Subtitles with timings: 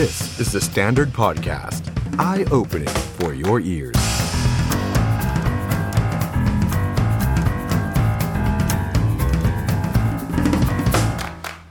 [0.00, 1.82] This is the Standard Podcast.
[2.30, 4.00] Eye-opening for your ears.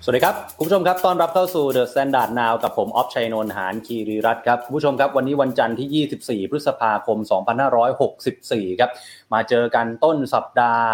[0.04, 7.18] สวัสดีครับ คุณผู้ชมครับ ต้อนรับเข้าสู่ The Standard Now กับผมออฟชัยนนท์หานคีรีรัตน์ครับ คุณผู้ชมครับ วันนี้วันจันทร์ที่ 24 พฤษภาคม
[8.00, 8.92] 2564 ครับ
[9.34, 10.86] มาเจอกันต้นสัปดาห์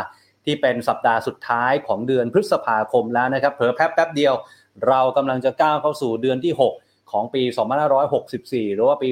[0.45, 4.34] ที่เป็นสัปดาห์สุดท้ายของเดือนพฤษภาคมแล้วนะครับ เผลอแป๊บแป๊บเดียว
[4.88, 7.43] เรากำลังจะก้าวเข้าสู่เดือนที่ 6 ของปี
[8.09, 9.09] 2564 หรือว่าปี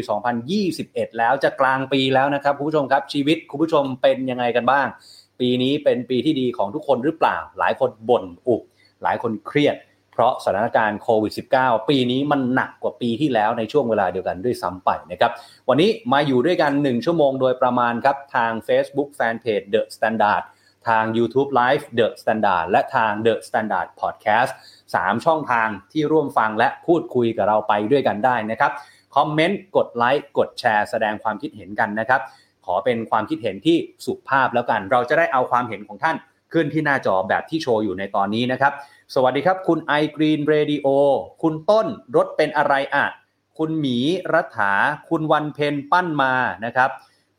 [0.58, 4.88] 2021 แล้วจะกลางปีแล้วนะครับคุณผู้ชมครับชีวิตคุณผู้ชมเป็นยังไงกันบ้าง
[5.40, 8.62] ปีนี้เป็นปีที่ดีของทุกคนหรือเปล่า หลายคนบ่นอุบ
[9.04, 9.78] หลายคนเครียด
[10.14, 15.32] เพราะสถานการณ์โควิด -19 ปีนี้มันหนักกว่าปีที่แล้วในช่วงเวลาเดียวกันด้วยซ้ำไปนะครับ
[15.70, 20.44] วันนี้มาอยู่ด้วยกัน 1 ชั่วโมงโดยประมาณครับทาง Facebook Fanpage The Standard
[20.88, 24.52] ทาง YouTube Live The Standard และทาง The Standard Podcast
[24.94, 28.72] 3 ช่องทางที่ร่วมฟังและพูดคุยกับเราไปด้วยกันได้นะครับ
[29.16, 32.22] คอมเมนต์กดไลค์กดแชร์แสดงความคิดเห็นกันนะครับ
[32.66, 36.16] ขอเป็นความคิดเห็นที่สุภาพแล้วกัน เราจะได้เอาความเห็นของท่าน
[36.54, 38.74] ขึ้นที่หน้าจอแบบที่โชว์อยู่ในตอนนี้นะครับ
[39.14, 40.88] สวัสดีครับ คุณไอกรีนเรดิโอ
[41.42, 43.06] คุณต้นรถเป็นอะไรอะ
[43.58, 43.98] คุณหมี
[44.34, 44.74] รัฐา
[45.10, 46.34] คุณวันเพนปั้นมา
[46.66, 46.90] นะครับ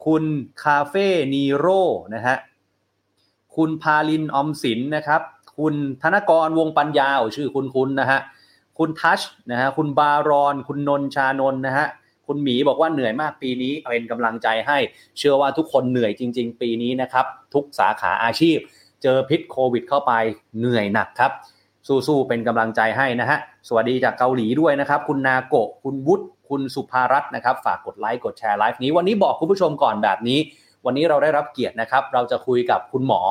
[0.07, 0.25] คุณ
[0.65, 1.83] คาเฟ่นีโร่
[2.15, 2.37] นะฮะ
[3.57, 5.21] คุณพาลินอมสินนะครับ
[5.59, 8.21] คุณธนกรวงปัญญาชื่อคุณคุณนะฮะ
[8.79, 11.87] คุณทัชนะฮะคุณบารอน คุณนนชานนท์นะฮะ
[12.27, 14.79] คุณหมีบอกว่าเหนื่อยมากปีนี้เป็นกำลังใจให้
[15.19, 18.57] เชื่อว่าทุกคนเหนื่อยจริง ๆ ปีนี้นะครับ ทุกสาขาอาชีพ
[19.03, 20.13] เจอพิษโควิด เข้าไป
[20.59, 21.33] เหนื่อยหนักครับ
[22.07, 30.39] สู้ๆเป็นกำลังใจให้นะฮะสวัสดีจากเกาหลีด้วยนะครับ คุณนาโกะคุณวุฒิคุณสุภารัตน์นะครับ ฝากกดไลค์กดแชร์ไลฟ์นี้ วันนี้บอกคุณผู้ชมก่อนแบบนี้
[30.87, 33.23] วันนี้เราได้รับเกียรตินะครับ เราจะคุยกับคุณหมอ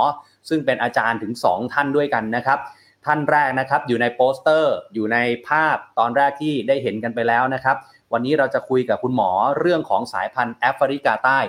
[0.49, 2.59] ซึ่งเป็นอาจารย์ถึง 2 ท่านด้วยกันนะครับ
[3.05, 7.77] ท่านแรกนะครับอยู่ในโปสเตอร์อยู่ในภาพตอนแรกที่ได้เห็นกันไปแล้วนะครับ
[8.13, 11.39] วันนี้เราจะคุยกับคุณหมอเรื่องของสายพันธุ์แอฟริกาใต้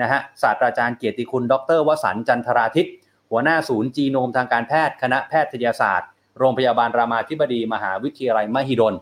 [0.00, 2.92] นะฮะศาสตราจารย์เกียรติคุณ ดรวสันจันทราทิตย์
[3.30, 6.08] หัวหน้าศูนย์จีโนมทางการแพทย์คณะแพทยศาสตร์
[6.38, 8.94] โรงพยาบาลรามาธิบดีมหาวิทยาลัยมหิดล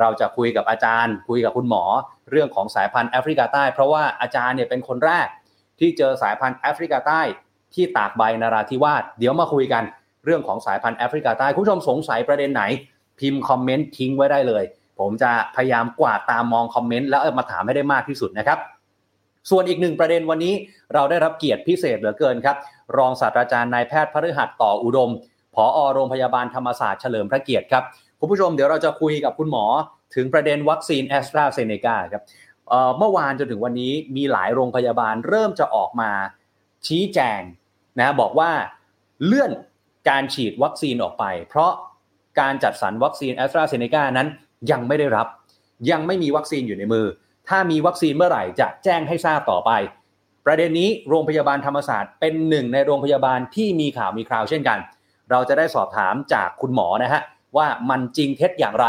[0.00, 1.84] เราจะคุยกับอาจารย์ คุยกับคุณหมอ
[2.30, 5.28] เรื่องของสายพันธุ์แอฟริกาใต้ เพราะว่าอาจารย์เนี่ยเป็นคนแรก
[5.80, 7.22] ที่เจอสายพันธุ์แอฟริกาใต้
[7.74, 9.82] ที่ตากใบนราธิวาสเดี๋ยวมาคุยกัน
[10.24, 12.62] เรื่องของสายพันธุ์แอฟริกาใต้คุณผู้ชมสงสัยประเด็นไหน
[13.20, 14.64] พิมพ์คอมเมนต์ทิ้งไว้ได้เลย
[15.00, 18.58] ผมจะพยายามกวาดตามมองคอมเมนต์แล้วมาถามให้ได้มากที่สุดนะครับ
[19.50, 20.54] ส่วนอีกหนึ่งประเด็นวันนี้
[20.94, 22.56] เราได้รับเกียรติพิเศษเหลือเกินครับ
[22.96, 25.10] รองศาสตราจารย์นายแพทย์พฤหัสต่ออุดม
[25.54, 27.84] ผอโรงพยาบาลธรรมศาสตร์เฉลิมพระเกียรติครับ
[28.20, 29.64] คุณผู้ชมเดี๋ยวเราจะคุยกับคุณหมอ
[30.14, 32.22] ถึงประเด็นวัคซีนแอสตราเซเนกาครับ
[32.98, 36.10] เมื่อวานจนถึงวันนี้มีหลายโรงพยาบาลเริ่มจะออกมา
[36.86, 37.40] ชี้แจง
[37.98, 38.50] นะบอกว่า
[39.24, 39.52] เลื่อน
[40.08, 41.72] การฉีดวัคซีนออกไป เพราะ
[42.40, 44.28] การจัดสรรวัคซีนแอสตราเซเนกานั้น
[44.70, 45.26] ยังไม่ได้รับ
[45.90, 47.06] ยังไม่มีวัคซีนอยู่ในมือ
[47.48, 49.70] ถ้ามีวัคซีนเมื่อไหร่จะแจ้งให้ทราบต่อไป
[50.46, 54.78] ประเด็นนี้โรงพยาบาลธรรมศาสตร์เป็นหนึ่งในโรงพยาบาลที่มีข่าวมีคราวเช่นกัน
[55.30, 57.22] เราจะได้สอบถามจากคุณหมอนะฮะ
[57.56, 58.86] ว่ามันจริงเท็จอย่างไร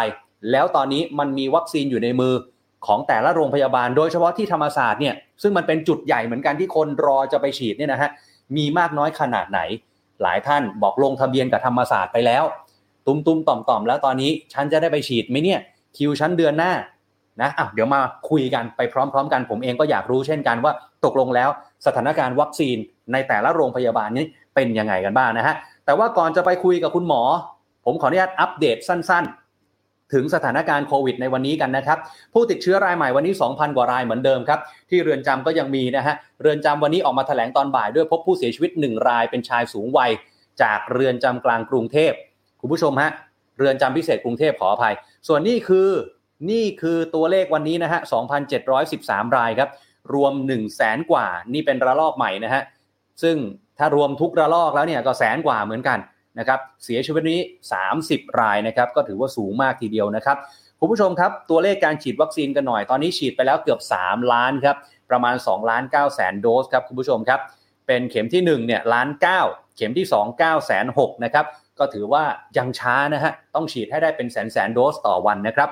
[0.52, 2.34] แล้วตอนนี้มันมีวัคซีนอยู่ในมือ
[2.88, 8.10] ของแต่ละโรงพยาบาล โดยเฉพาะที่ธรรมศาสตร์เนี่ยซึ่งมันเป็นจุดใหญ่เหมือนกันที่คนรอจะไปฉีดเนี่ยนะฮะ
[8.58, 9.60] มีมากน้อยขนาดไหน
[10.22, 12.44] หลายท่านบอกลงทะเบียนกับธรรมศาสตร์ไปแล้ว
[13.06, 15.60] ตุ้มตุ้มต่อมต่อมแล้วตอนนี้ฉันจะได้ไปฉีดไหมเนี่ย
[15.98, 16.74] คิวฉันเดือนหน้า
[17.42, 20.74] นะอะเดี๋ยวมาคุยกันไปพร้อม ๆ กันผมเองก็อยากรู้เช่นกันว่า
[21.06, 21.50] ตกลงแล้ว
[21.86, 22.78] สถานการณ์วัคซีน
[23.12, 24.26] ในแต่ละโรงพยาบาลนี้
[24.56, 27.22] เป็นยังไงกันบ้างนะฮะแต่ว่าก่อนจะไปคุยกับคุณหมอ
[27.86, 29.45] ผมขออนุญาตอัปเดตสั้น ๆ
[30.14, 31.98] ถึงสถานการณ์โควิดในวันนี้กันนะครับ
[32.34, 40.12] ผู้ติดเชื้อรายใหม่วันนี้ 2,000 กว่ารายเหมือนเดิมครับ ที่เรือนจำก็ยังมีนะฮะ เรือนจำวันนี้ออกมาแถลงตอนบ่ายด้วยพบผู้เสียชีวิต 1 รายเป็นชายสูงวัย
[40.62, 42.12] จากเรือนจำกลางกรุงเทพ
[42.62, 43.12] คุณผู้ชมฮะ
[43.58, 44.96] เรือนจำพิเศษกรุงเทพขออภัย
[45.28, 45.90] ส่วนนี่คือ
[46.52, 48.02] นี่คือตัวเลขวันนี้นะฮะ
[48.68, 49.70] 2,713 รายครับ
[50.14, 52.64] รวม 1 0 0 0 0แสนกว่า นี่เป็นระลอกใหม่นะฮะ
[53.24, 53.36] ซึ่ง
[53.78, 55.98] ถ้ารวมทุกระลอกแล้วเนี่ยก็แสนกว่าเหมือนกัน
[56.40, 57.40] นะครับเสียชีวิตนี้
[57.90, 60.38] 30 รายนะครับก็ถือว่าสูงมากทีเดียวนะครับ
[60.80, 64.78] คุณผู้ชมครับตัวเลขการฉีดวัคซีนกันหน่อยตอนนี้ฉีดไปแล้วเกือบ 3 ล้านครับ
[65.10, 67.40] ประมาณ2ล้าน9แสนโดสครับคุณผู้ชมครับ
[67.88, 69.08] เป็นเข็มที่1เนี่ยล้าน
[69.44, 71.46] 9เข็มที่2 9แสน6นะครับ
[71.80, 72.24] ก็ถือว่า
[72.58, 75.70] ยังช้านะฮะต้องฉีดให้ได้เป็นแสนแสนโดสต่อวันนะครับ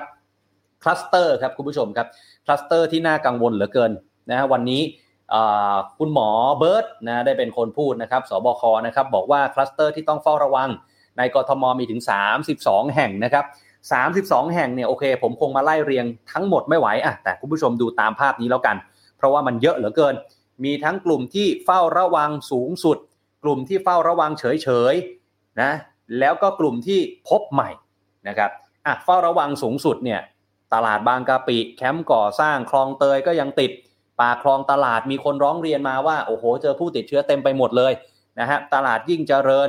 [0.82, 2.06] คลัสเตอร์ครับคุณผู้ชมครับ
[2.44, 3.92] คลัสเตอร์ที่น่ากังวลเหลือเกิน
[4.30, 4.82] นะฮะวันนี้
[5.98, 6.28] คุณหมอ
[6.58, 10.68] เบิร์ตนะได้เป็นคนพูดนะครับสบคนะครับบอกว่าคลัสเตอร์ที่ต้องเฝ้าระวัง
[11.18, 12.00] ในกทมมีถึง
[12.48, 13.44] 32 แห่งนะครับ
[14.00, 18.76] 32 แห่งเนี่ยโอเคผมคงมาไล่เรียงทั้งหมดไม่ไหวอะแต่คุณผู้ชมดูตามภาพนี้แล้วกัน
[19.16, 20.14] เพราะว่ามันเยอะเหลือเกิน
[20.64, 22.98] มีทั้งกลุ่มที่เฝ้าระวังสูงสุด
[23.44, 25.72] กลุ่มที่เฝ้าระวังเฉยๆนะ
[26.18, 27.70] แล้วก็กลุ่มที่พบใหม่
[28.28, 28.50] นะครับ
[28.86, 30.20] อะเฝ้าระวังสูงสุดเนี่ย
[30.74, 33.70] ตลาดบางกะปิ แคมป์ก่อสร้างคลองเตยก็ยังติด
[34.20, 37.92] ปากคลองตลาดมีคนร้องเรียนมาว่าโอ้โห เจอผู้ติดเชื้อเต็มไปหมดเลย
[38.40, 39.68] นะฮะตลาดยิ่งเจริญ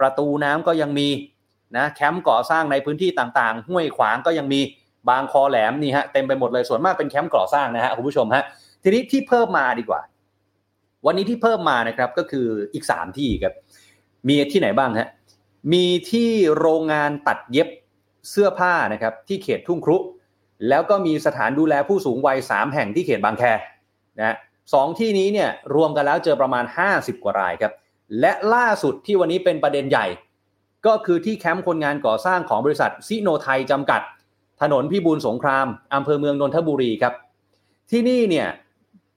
[0.00, 1.08] ประตูน้ำก็ยังมี
[1.76, 4.60] นะแคมป์ก่อสร้างในพื้นที่ต่างๆ ห้วยขวางก็ยังมี
[5.08, 8.44] บางคอแหลมนี่ฮะเต็มไปหมดเลยส่วนมากเป็นแคมป์ก่อสร้างนะฮะคุณผู้ชมฮะ
[8.82, 10.00] ทีนี้ที่เพิ่มมาดีกว่า
[11.06, 13.54] วันนี้ที่เพิ่มมานะครับก็คืออีก 3 ที่ครับ
[14.28, 15.08] มีที่ไหนบ้างฮะ
[15.72, 17.68] มีที่โรงงานตัดเย็บ
[18.30, 19.96] เสื้อผ้านะครับที่เขตทุ่งครุ
[20.68, 23.44] แล้วก็มีสถานดูแลผู้สูงวัย 3 แห่งที่เขตบางแค
[24.20, 24.36] นะ
[24.74, 26.64] สองที่นี้เนี่ยรวมกันแล้วเจอประมาณ
[26.94, 27.72] 50 กว่ารายครับ
[28.20, 30.06] และล่าสุดที่วันนี้เป็นประเด็นใหญ่
[30.86, 34.00] ก็คือที่แคมป์คนงานก่อสร้างของบริษัทซิโนไทยจำกัด
[34.62, 37.14] ถนนพิบูลสงครามอำเภอเมืองนนทบุรีครับ
[37.90, 38.48] ที่นี่เนี่ย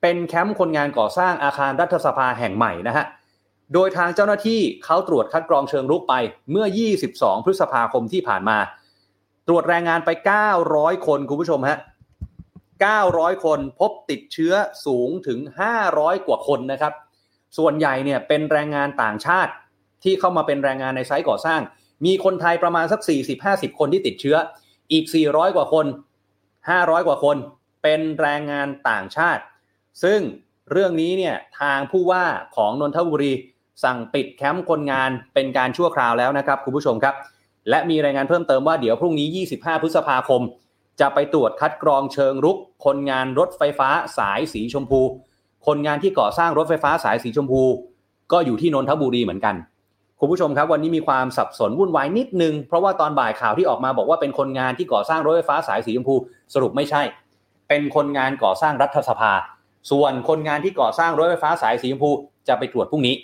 [0.02, 3.06] เป็นแคมป์คนงานก่อสร้างอาคารรัฐสภาแห่งใหม่นะฮะ
[3.74, 6.14] โดยทางเจ้าหน้าที่เขาตรวจคัดกรองเชิงรุกไป
[6.52, 6.66] เมื่อ
[7.06, 8.58] 22 พฤษภาคมที่ผ่านมา
[9.48, 10.10] ตรวจแรงงานไป
[10.58, 11.78] 900 คนคุณผู้ชมฮะ
[12.84, 14.54] 900 คนพบติดเชื้อ
[14.86, 15.40] สูงถึง
[15.84, 16.94] 500 กว่าคนนะครับ
[17.58, 19.52] ส่วนใหญ่เนี่ยเป็นแรงงานต่างชาติ
[20.04, 21.62] ที่เข้ามาเป็นแรงงานในไซต์ก่อสร้าง
[22.06, 23.02] มีคนไทยประมาณสัก
[23.40, 24.38] 40-50 คนที่ติดเชื้อ
[24.92, 25.86] อีก 400 กว่าคน
[26.48, 27.38] 500 กว่าคน
[27.84, 29.42] เป็นแรงงานต่างชาติ
[30.04, 30.20] ซึ่ง
[30.72, 32.26] เรื่องนี้เนี่ยทางผู้ว่า
[32.56, 33.34] ของนนทบุรี
[33.84, 37.16] สั่งปิดแคมป์คนงานเป็นการชั่วคราวแล้วนะครับคุณผู้ชมครับ
[37.70, 39.28] และมีรายงานเพิ่มเติมว่าเดี๋ยวพรุ่งนี้
[39.58, 40.42] 25 พฤษภาคม
[41.00, 45.02] จะไปตรวจคัดกรองเชิงรุก คนงานรถไฟฟ้าสายสีชมพู
[45.68, 47.64] คนงานที่ก่อสร้างรถไฟฟ้าสายสีชมพู
[48.32, 49.56] ก็อยู่ที่นนทบุรีเหมือนกัน
[50.20, 56.16] คุณผู้ชมครับวันนี้มีความสับสนวุ่นวายนิดนึง เพราะว่าตอนบ่ายข่าวที่ออกมาบอกว่าเป็นคนงานที่ก่อสร้างรถไฟฟ้าสายสีชมพู
[56.54, 57.02] สรุปไม่ใช่
[57.70, 59.32] เป็นคนงานก่อสร้างรัฐสภา
[59.92, 62.12] ส่วนคนงานที่ก่อสร้างรถไฟฟ้าสายสีชมพู
[62.48, 63.16] จะไปตรวจพรุ่งนี้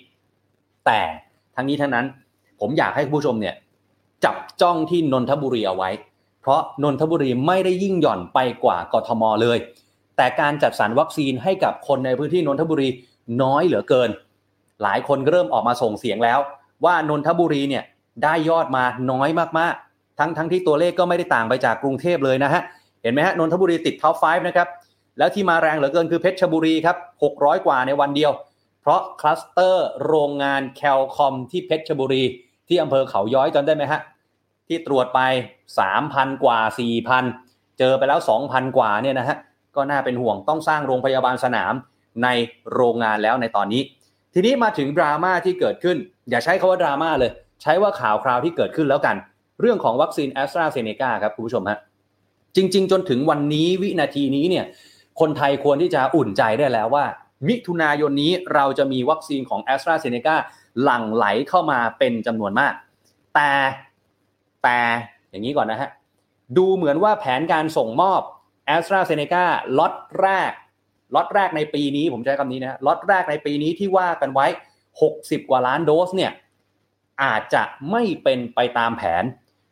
[0.85, 1.01] แต่
[1.55, 2.05] ทั้งนี้ทั้งนั้น
[2.59, 3.55] ผมอยากให้คุณผู้ชมเนี่ย
[4.25, 5.89] จับจ้องที่นนทบุรีเอาไว้
[6.41, 9.57] เพราะนนทบุรีไม่ได้ยิ่งหย่อนไปกว่ากทมเลย
[10.17, 12.89] แต่การจัดสรรวัคซีนให้กับคนในพื้นที่นนทบุรี
[13.41, 14.09] น้อยเหลือเกิน
[14.81, 16.39] หลายคนเริ่มออกมาส่งเสียงแล้ว
[16.85, 17.83] ว่านนทบุรีเนี่ย
[18.23, 19.29] ได้ยอดมาน้อย
[19.59, 22.61] มากๆ ทั้งทั้งที่ตัวเลขก็ไม่ได้ต่างไปจากกรุงเทพเลยนะฮะ
[23.01, 24.67] เห็นไหมฮะนนทบุรีติดท็อป5นะครับ
[25.17, 26.97] แล้วที่มาแรงเหลือเกินคือเพชรบุรีครับ
[27.31, 28.31] 600 กว่าในวันเดียว
[28.81, 32.23] เพราะคลัสเตอร์โรงงานแคลคอมที่เพชรบุรี
[32.67, 34.01] ที่อำเภอเขาย้อยจำได้ไหมฮะ
[34.71, 35.19] ที่ตรวจไป
[35.81, 36.59] 3,000 กว่า
[37.19, 39.37] 4,000 เจอไปแล้ว 2,000 กว่าเนี่ยนะฮะ
[39.75, 41.73] ก็น่าเป็นห่วงต้องสร้างโรงพยาบาลสนาม
[42.23, 42.27] ใน
[42.73, 43.81] โรงงานแล้วในตอนนี้
[44.33, 45.97] ทีนี้มาถึงดราม่าที่เกิดขึ้น
[46.29, 47.31] อย่าใช้คำว่าดราม่าเลย
[47.61, 49.15] ใช้ว่าข่าวคราวที่เกิดขึ้นแล้วกัน
[49.61, 51.79] เรื่องของวัคซีนแอสตราเซเนกาครับคุณผู้ชมฮะ
[52.55, 54.65] จริง ๆ จนถึงวันนี้วินาทีนี้เนี่ย
[55.19, 57.05] คนไทยควรที่จะอุ่นใจได้แล้วว่า
[57.47, 60.35] มิถุนายนนี้เราจะมีวัคซีนของ แอสตราเซ เนกา
[60.83, 62.73] หลั่งไหลเข้ามาเป็นจำนวนมาก
[63.35, 63.49] แต่
[64.63, 64.79] แต่
[65.29, 65.89] อย่างนี้ก่อนนะฮะ
[66.57, 68.21] ดูเหมือนว่าแผนการส่งมอบ
[68.75, 69.45] a s t r a z เซ e c a
[69.77, 70.51] ล็อตแรก
[71.15, 74.45] ล็อตแรกในปีนี้ผมใช้คำนี้นะล็อตแรกในปีนี้ที่ว่ากันไว้
[74.99, 76.31] 60 กว่าล้านโดสเนี่ย
[77.23, 79.23] อาจจะไม่เป็นไปตามแผน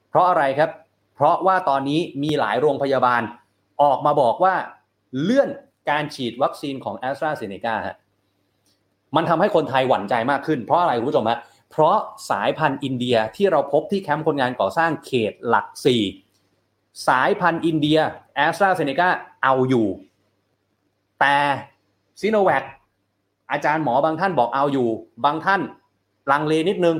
[0.09, 0.69] เพราะอะไรครับ
[1.15, 3.21] เพราะว่าตอนนี้มีหลายโรงพยาบาล
[3.81, 4.55] ออกมาบอกว่า
[5.21, 5.49] เลื่อน
[5.89, 7.97] การฉีดวัคซีนของ a s t r a z เซ e c a ฮะ
[9.15, 11.39] มันทำให้คนไทยหวั่นใจมากขึ้น เพราะอะไรคุณผู้ชมฮะ
[11.69, 11.97] เพราะ
[12.29, 16.01] สายพันธุ์อินเดียที่เราพบที่แคมป์คนงานก่อสร้างเขตหลักสี่
[17.07, 17.99] สายพันธุ์อินเดีย
[18.45, 19.09] a s t r a z เซ e c a
[19.43, 19.87] เอาอยู่
[21.19, 21.35] แต่
[22.19, 22.63] ซีโนแวค
[23.51, 24.87] อาจารย์หมอบางท่านบอกเอาอยู่
[25.25, 25.61] บางท่าน
[26.31, 26.97] ลังเลนิดนึง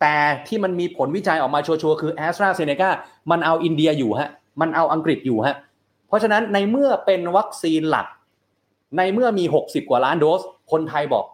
[0.00, 2.88] แต่ที่มันมีผลวิจัยออกมาชัวร์คือ a s t r a z เซ e c a
[3.30, 4.30] มันเอาอินเดียอยู่ฮะ
[4.60, 5.56] มันเอาอังกฤษอยู่ฮะ
[6.08, 8.06] เพราะฉะนั้นในเมื่อเป็นวัคซีนหลัก
[8.98, 10.42] ในเมื่อมี 60 กว่าล้านโดส
[10.72, 11.24] คนไทยบอก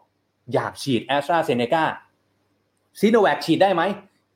[0.54, 1.84] อยากฉีดแอสตราเซเนกา
[3.00, 3.82] ซีโนแวคฉีดได้ไหม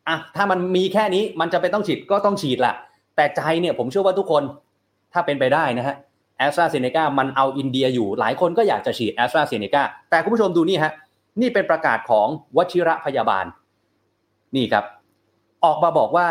[0.08, 2.74] อะถ้ามันมีแค่นี้มันจะไปต้องฉีดก็ต้องฉีดละ
[3.16, 4.42] แต่ใจเนี่ยผมเชื่อว่าทุกคน
[5.12, 5.96] ถ้าเป็นไปได้นะฮะ
[6.38, 10.92] แอสตราเซเนกามันเอาอินเดียอยู่หลายคนก็อยากจะฉีดแอสตราเซเนกาแต่คุณผู้ชมดูนี่ฮะ
[11.40, 13.46] นี่เป็นประกาศของวชิระพยาบาล
[14.56, 14.84] นี่ครับ
[15.64, 16.28] ออกมาบอกว่า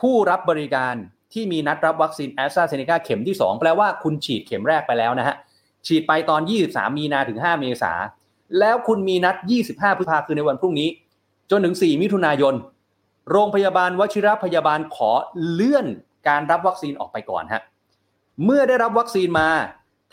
[0.00, 0.94] ผู้รับบริการ
[1.32, 5.36] ที่มีนัดรับวัคซีนแอสตราเซเนกาเข็มที่ 2 แปลว่าคุณฉีดเข็มแรกไปแล้วนะฮะ
[5.86, 7.92] ฉีดไปตอน 23 มีนาถึง 5 เมษา
[8.58, 9.36] แล้วคุณมีนัด
[9.68, 10.88] 25 พฤษภาคือในวันพรุ่งนี้
[11.50, 12.54] จนถึง 4 มิถุนายน
[13.30, 15.10] โรงพยาบาลวชิระพยาบาลขอ
[15.52, 15.86] เลื่อน
[16.28, 17.62] การรับวัคซีนออกไปก่อนฮะ
[18.44, 19.48] เมื่อได้รับวัคซีนมา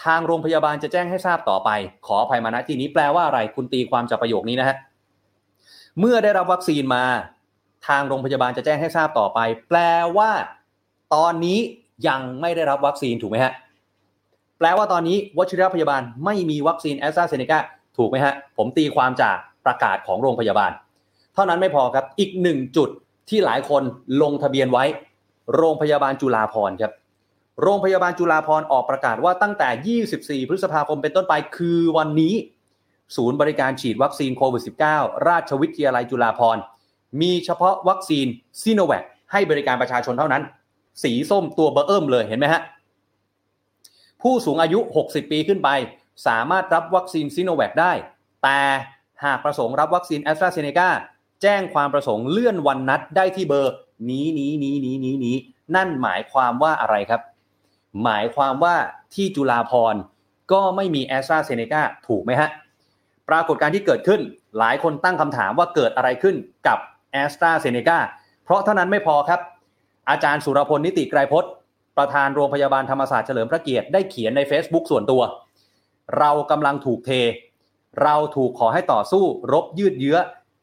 [0.06, 1.70] ทางโรงพยาบาลจะแจ้งให้ทราบต่อไป
[2.06, 4.78] ขออภัยมาณที่นี้แปลว่าอะไรคุณตีความจากประโยคนี้นะฮะ
[6.00, 7.06] เมื่อได้รับวัคซีนมา
[7.88, 9.80] ทางโรงพยาบาลจะแจ้งให้ทราบต่อไป แปล
[10.18, 10.32] ว่า
[11.16, 11.60] ตอนนี้
[12.08, 13.54] ยังไม่ได้รับวัคซีนถูกไหมฮะ
[14.60, 17.60] แปลว่าตอนนี้วชิรพยาบาลไม่มีวัคซีนแอสตราเซเนกา
[17.98, 20.72] ถูกไหมฮะผมตีความจากประกาศของโรงพยาบาล
[21.34, 22.90] เท่านั้นไม่พอครับอีกหนึ่งจุด
[23.30, 23.84] ที่หลายคน
[24.22, 24.86] ลงทะเบียนไว้
[25.56, 26.92] โรงพยาบาลจุฬาภรครับ
[27.62, 32.34] โรงพยาบาลจุฬาภรออกประกาศว่าตั้งแต่ 24 พฤษภาคมเป็นต้นไปคือวันนี้
[33.16, 34.64] ศูนย์บริการฉีดวัคซีนโควิด
[34.94, 36.58] -19 ราชวิทยาลัยจุฬาภร
[37.22, 38.26] มีเฉพาะวัคซีน
[38.62, 40.44] ซีโนแวคให้บริการประชาชนเท่านั้น
[41.04, 42.62] สีส้มตัวเบอร์เอิ่มเลยเห็นไหมฮะ
[44.22, 45.70] ผู้สูงอายุ 60 ปีขึ้นไป
[46.28, 47.94] สามารถรับวัคซีนซีโนแวคได้
[48.44, 48.60] แต่
[49.24, 50.90] หากประสงค์รับวัคซีนแอสตราเซเนกา
[51.44, 53.74] แจ้งความประสงค์เลื่อนวันนัดได้ที่เบอร์
[54.10, 55.36] นี้นี้นี้นี้นี้นี้
[55.76, 57.22] นั่นหมายความว่าอะไรครับ
[58.04, 58.76] หมายความว่า
[59.14, 59.96] ที่จุฬาพร
[60.52, 62.50] ก็ไม่มีแอสตราเซเนกาถูกไหมฮะ
[63.30, 64.22] ปรากฏการที่เกิดขึ้น
[64.58, 66.36] หลายคนตั้งคำถามว่าเกิดอะไรขึ้น
[66.68, 66.78] กับ
[67.12, 68.00] แอสตราเซเนกา
[68.44, 69.40] เพราะเท่านั้นไม่พอครับ
[70.10, 71.52] อาจารย์สุรพลนิติไกรพจน์
[71.98, 75.22] ประธานโรงพยาบาลธรรมศาสตร์เฉลิมพระเกียรติได้เขียนใน Facebook ส่วนตัว
[76.20, 77.12] เรากำลังถูกเท
[78.04, 79.24] เราถูกขอให้ต่อสู้
[79.54, 80.18] รบยืดเยื้อ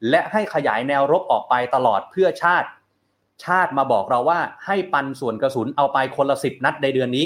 [0.09, 2.67] และให้ขยายแนวรบออกไปตลอดเพื่อชาติ
[3.45, 7.25] ชาติมาบอกเราว่าให้ปันส่วนกระสุนเอาไปคนละสิบนัดในเดือนนี้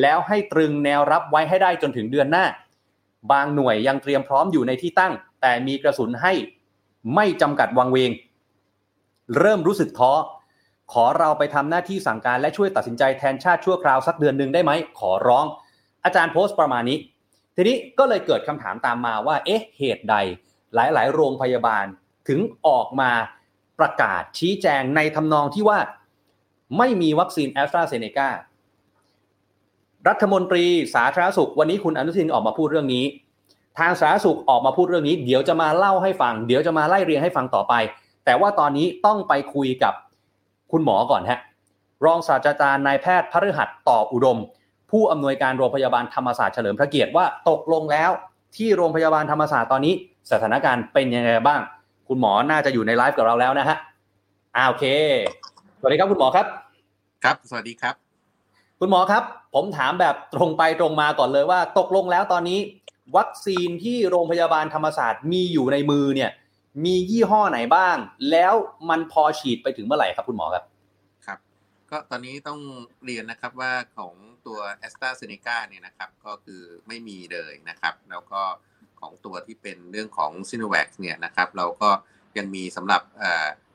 [0.00, 2.44] แล้วให้ตรึงแนวรับไว้ให้ได้จนถึงเดือนหน้า
[3.32, 6.32] บางหน่วยยังเตรียมพร้อมอยู่ในที่ตั้ง แต่มีกระสุนให้
[7.14, 8.10] ไม่จำกัดวังเวง
[9.38, 10.12] เริ่มรู้สึกท้อ
[10.92, 15.44] ขอเราไปทำหน้าที่สั่งการและช่วยตัดสินใจแทนชาติชั่วคราวสักเดือนหนึ่งได้ไหม ขอร้อง
[16.04, 16.98] อาจารย์โพสต์ประมาณนี้
[17.56, 20.16] ทีนี้ก็เลยเกิดคำถามตามมาว่า เอ๊ะ เหตุใด
[20.74, 21.84] หลาย ๆ โรงพยาบาล
[22.28, 23.10] ถึงออกมา
[23.78, 25.78] ประกาศชี้แจงในทำนองที่ว่า
[26.78, 28.28] ไม่มีวัคซีนแอสตราเซเนกา
[30.08, 30.64] รัฐมนตรี
[30.94, 33.04] สาธารณสุข วันนี้คุณอนุทินออกมาพูดเรื่องนี้
[33.78, 37.74] ทางสาธารณสุขออกมาพูดเรื่องนี้ เดี๋ยวจะมาเล่าให้ฟัง เดี๋ยวจะมาไล่เรียงให้ฟังต่อไป
[38.24, 39.94] แต่ว่าตอนนี้ต้องไปคุยกับ
[40.72, 41.38] คุณหมอก่อนฮะ
[42.04, 44.38] รองศาสตราจารย์นายแพทย์พฤหัสต่ออุดม
[44.90, 48.10] ผู้อำนวยการโรงพยาบาลธรรมศาสตร์เฉลิมพระเกียรติว่าตกลงแล้ว
[48.56, 49.94] ที่โรงพยาบาลธรรมศาสตร์ตอนนี้
[50.30, 51.60] สถานการณ์เป็นยังไงบ้าง
[52.08, 53.76] คุณหมอน่าจะอยู่ในไลฟ์กับเราแล้วนะฮะ
[54.56, 54.84] อ่าโอเค
[55.78, 56.46] สวัสดีครับคุณหมอครับ
[57.24, 57.94] ครับ สวัสดีครับ
[58.80, 59.22] คุณหมอครับ
[59.54, 62.58] ผมถามแบบตรงไปตรงมาก่อนเลยว่า ตกลงแล้วตอนนี้
[63.16, 66.30] วัคซีนที่โรงพยาบาลธรรมศาสตร์มีอยู่ในมือเนี่ย
[66.84, 67.96] มียี่ห้อไหนบ้าง
[68.30, 68.54] แล้ว
[68.88, 70.64] มันพอฉีดไปถึงเมื่อไหร่ครับคุณหมอครับ
[71.26, 71.38] ครับ
[71.90, 72.60] ก็ตอนนี้ต้อง
[73.04, 74.14] เรียนนะครับว่าของ
[74.46, 78.42] ตัว a s t r a z เซ e c a เนี่ยนะครับก็คือไม่มีเลยนะครับ แล้วก็
[79.04, 81.90] ของตัวที่เป็นเรื่องของ s i n o v a c เนี่ยนะครับเราก็
[82.38, 83.02] ยังมีสำหรับ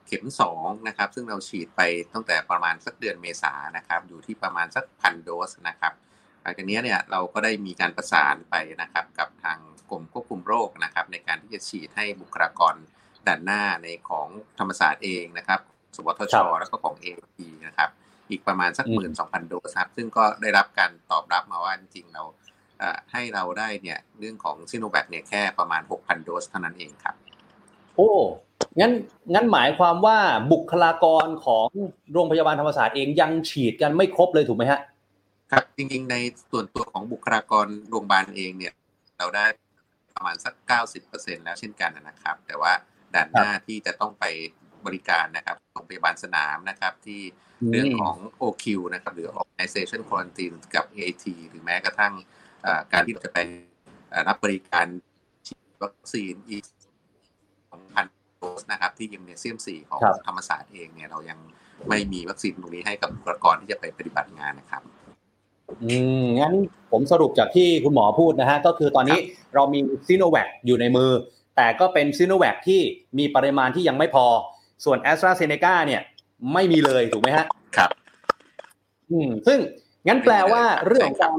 [0.08, 1.82] เข็ม2นะครับซึ่งเราฉีดไป
[2.14, 5.94] ตั้งแต่ประมาณสักเดือนเมษานะครับอยู่ที่ประมาณสักพันโดสนะครับ
[6.42, 9.58] หลังจากนี้เนี่ยเราก็ได้มีการประสานไปนะครับกับทาง
[9.90, 12.76] กรมควบคุมโรคนะครับในการที่จะฉีดให้บุคลากร
[13.28, 14.28] ด่านหน้าในของ
[14.60, 15.60] ธรรมศาสตร์เองนะครับ
[15.96, 17.08] สวทช แล้วก็ของเอ
[17.38, 17.90] ทีนะครับ
[18.30, 22.24] อีกประมาณสักหมื่นสองพันโดสครับซึ่งก็ได้รับการตอบรับมาว่าจริงๆเรา
[23.12, 27.16] ให้เราได้เนี่ยเรื่องของซิโนแวคเนี่ยแค่ประมาณ 6,000 โดสเท่านั้นเองครับ
[27.96, 28.12] โอ้
[28.80, 28.92] งั้น
[29.34, 30.18] งั้นหมายความว่า
[30.52, 31.68] บุคลากรของ
[32.14, 34.80] โรงพยาบาลธรรมศาสตร์เองยังฉีดกันไม่ครบเลยถูกไหมฮะ
[35.52, 36.16] ครับ จริงๆ ใน
[36.52, 38.74] ส่วนตัวของบุคลากรโรงพยาบาลเองเนี่ย
[39.18, 39.46] เราได้
[40.16, 40.54] ประมาณสัก
[41.00, 42.72] 90%แล้วเช่นกันนะครับ แต่ว่า
[43.14, 44.26] ด่านหน้าที่จะต้องไป
[44.86, 47.22] บริการนะครับโรงพยาบาลสนามนะครับ ที่
[47.72, 52.14] เรื่องของ OQ นะครับ หรือ Organization Quarantine กับ AT หรือแม้กระทั่ง
[52.92, 53.40] การที่เราจะไป
[54.28, 54.86] รับบริการ
[55.48, 56.64] ฉีดวัคซีนอีก
[57.52, 61.40] 2,000โดสนะครับ ที่ยิมเนเซียม 4 ของธรรมศาสตร์เองเนี่ยเรายัง
[61.90, 64.82] ไม่มีวัคซีนตรงนี้ให้กับบุคลากรที่จะไปปฏิบัติงานนะครับ
[65.84, 66.54] อืมงั้น
[66.92, 69.20] ผมสรุปจากที่คุณหมอพูดนะฮะ ก็คือตอนนี้
[69.56, 71.12] เรามีซีโนแวคอยู่ในมือ
[71.56, 72.82] แต่ก็เป็นซีโนแวคที่
[73.18, 74.26] มีปริมาณที่ยังไม่พอ
[74.86, 76.02] ส่วนแอสตราเซเนกาเนี่ย
[76.54, 77.46] ไม่มีเลยถูกไหมฮะ
[77.78, 77.90] ครับ
[79.12, 79.60] อืม ซึ่ง
[80.08, 81.36] งั้นแปลว่าเรื่องของการ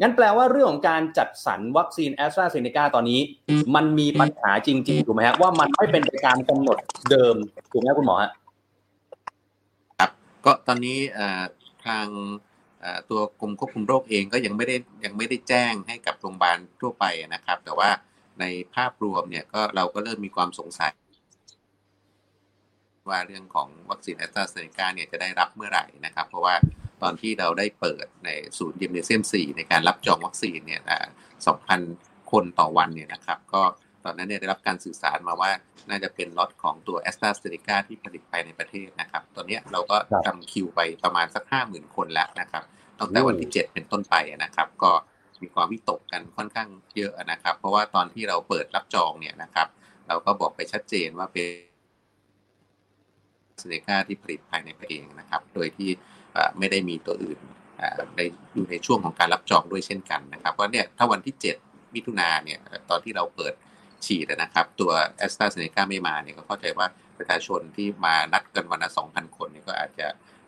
[0.00, 3.20] งั้นแปลว่าเรื่องของการจัดสรรวัคซีนแอสตราเซเนกาตอนนี้
[3.74, 6.78] มันมีปัญหาจริงๆถูกไหมฮะว่ามันไม่เป็นไปตามกำหนด
[7.10, 7.36] เดิม
[7.72, 8.16] ถูกไหมคุณหมอ
[9.98, 10.10] ครับ
[10.44, 10.98] ก็ตอนนี้
[11.86, 12.06] ทาง
[13.10, 17.90] ตัวกรมควบคุมโรคเองก็ยังไม่ได้ยังไม่ได้แจ้งให้กับโรงพยาบาลทั่วไปนะครับ แต่ว่า
[18.40, 20.92] ในภาพรวมเนี่ยก็เราก็เริ่มมีความสงสัย
[23.08, 26.54] ว่าเรื่องของวัคซีนแอสตราเซเนกาเนี่ยจะได้รับเมื่อไหร่นะครับ เพราะว่า
[27.02, 30.82] ตอนที่เราได้เปิดในศูนย์ยิมเนเซียม4ในการรับจองวัคซีนเนี่ย
[31.56, 33.62] 2,000คนต่อวันเนี่ยนะครับ ก็
[34.04, 35.50] ตอนนั้นเนี่ยได้รับการสื่อสารมาว่า
[35.90, 42.62] น่าจะเป็นล็อตของตัวแอสตราเซเนกาที่ผลิตไปในประเทศนะครับ ตอนนี้เราก็ทำคิวไปประมาณสัก50,000คนแล้วนะครับ
[42.98, 44.90] ตั้งแต่วันที่ 7 เป็นต้นไปนะครับ ก็
[45.42, 49.68] มีความวิตกกันค่อนข้างเยอะนะครับ เพราะว่าตอนที่เราเปิดรับจองเนี่ยนะครับ
[50.08, 51.48] เราก็บอกไปชัดเจนว่าเป็น
[53.58, 55.90] เซเนกาที่ผลิตภายในประเทศนะครับ โดยที่
[56.58, 57.38] ไม่ได้มีตัวอื่น
[58.16, 58.20] ใน
[58.54, 62.58] อยู่ในช่วงของการรับจองด้วยเช่นกันนะครับเพราะเนี่ยถ้าวันที่ 7 มิถุนาเนี่ย
[62.90, 63.54] ตอนที่เราเปิด
[64.06, 66.86] ฉีดนะครับ ตัวแอสตราเซเนกาไม่มาเนี่ยก็เข้าใจว่า
[67.18, 70.06] ประชาชนที่มานัดกันวันละ2,000 คนเนี่ยก็อาจจะ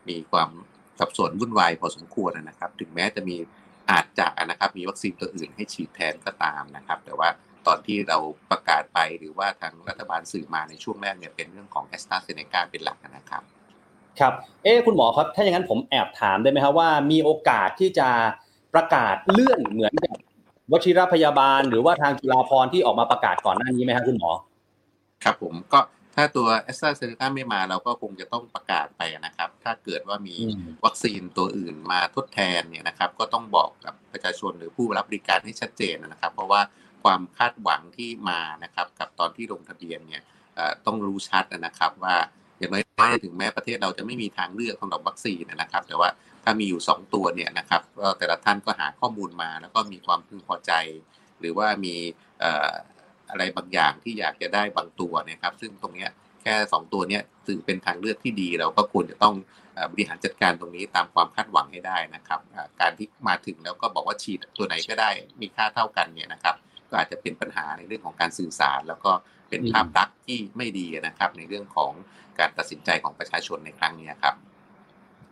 [0.09, 0.51] มีความ
[0.99, 3.37] สับสนวุ่นวายพอสมควรนะครับ ถึงแม้จะมี
[3.91, 7.29] อาจจะนะครับมีวัคซีนตัวอื่นให้ฉีดแทนก็ตามนะครับ แต่ว่า
[7.67, 8.19] ตอนที่เรา
[8.51, 13.43] ประกาศไปหรือว่าทางรัฐบาลสื่อมาในช่วงแรกเนี่ยเป็นเรื่องของแอสตราเซเนกาเป็นหลักนะครับ
[14.21, 14.33] ครับ
[14.65, 18.09] เอ๊คุณหมอครับถ้าอย่างนั้นผมแอบถามได้ไหมครับว่ามีโอกาสที่จะ
[18.75, 20.17] ประกาศเลื่อนเหมือนกับ
[20.73, 24.31] วชิรพยาบาล หรือว่าทางจุฬาภรณ์ที่ออกมาประกาศก่อนหน้านี้ไหมครับคุณหมอ
[25.25, 25.81] ครับผมก็
[26.15, 30.37] ถ้าตัวแอสตราเซเนกาไม่มาเราก็คงจะต้องประกาศไปนะครับ ถ้าเกิดว่ามี
[30.85, 36.61] วัคซีนตัวอื่นมาทดแทนเนี่ยนะครับ ก็ต้องบอกกับประชาชนหรือผู้รับบริการให้ชัดเจนนะครับ เพราะว่า
[37.05, 40.23] ความคาดหวังที่มานะครับ กับตอนที่ลงทะเบียนเนี่ย
[40.87, 42.17] ต้องรู้ชัดนะครับว่า
[42.59, 42.85] อย่างน้อย
[43.25, 46.09] ถึงแม้ประเทศเราจะไม่มีทางเลือกสำหรับวัคซีนนะครับ แต่ว่า
[46.45, 50.73] ถ้ามีอยู่ 2 ตัวเนี่ยนะครับก็แต่ละท่านก็หาข้อมูลมา แล้วก็มีความพึงพอใจ
[51.41, 51.95] หรือว่ามี
[53.31, 56.07] อะไรบางอย่างที่อยากจะได้บางตัวนะครับ ซึ่งตรงนี้
[56.43, 59.35] แค่ 2 ตัวนี้ถือเป็นทางเลือกที่ดี เราก็ควรจะต้อง
[59.93, 62.41] บริหารจัดการตรงนี้ตามความคาดหวังให้ได้นะครับ
[62.81, 65.11] การที่มาถึงแล้วก็บอกว่าฉีดตัวไหนก็ได้
[65.41, 66.55] มีค่าเท่ากันเนี่ยนะครับ
[66.91, 69.13] ก็อาจจะเป็นปัญหาในเรื่องของการสื่อสาร แล้วก็
[69.49, 71.93] เป็นภาพลักษณ์ที่ไม่ดีนะครับ ในเรื่องของ
[72.41, 74.35] การตัดสินใจของประชาชนในครั้งนี้ครับ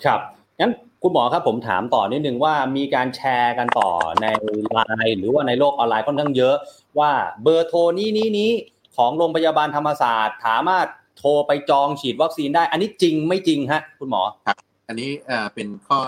[0.04, 0.20] ครับ
[0.60, 0.72] งั้น
[1.02, 3.90] คุณหมอครับผมถามต่อนิดนึงว่ามีการแชร์กันต่อ
[4.22, 4.26] ใน
[4.72, 6.56] ไลน์หรือว่าในโลกออนไลน์ค่อนข้างเยอะ
[6.98, 8.50] ว่าเบอร์โทรนี้นี้นี้
[8.96, 10.86] ของโรงพยาบาลธรรมศาสตร์สามารถ
[11.18, 14.56] โทรไปจองฉีดวัคซีนได้ อันนี้จริงไม่จริงฮะคุณหมอครับ
[14.88, 15.10] อันนี้
[15.54, 15.98] เป็นข้อ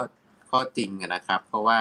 [0.50, 1.78] ข้อจริงนะครับ เพราะว่า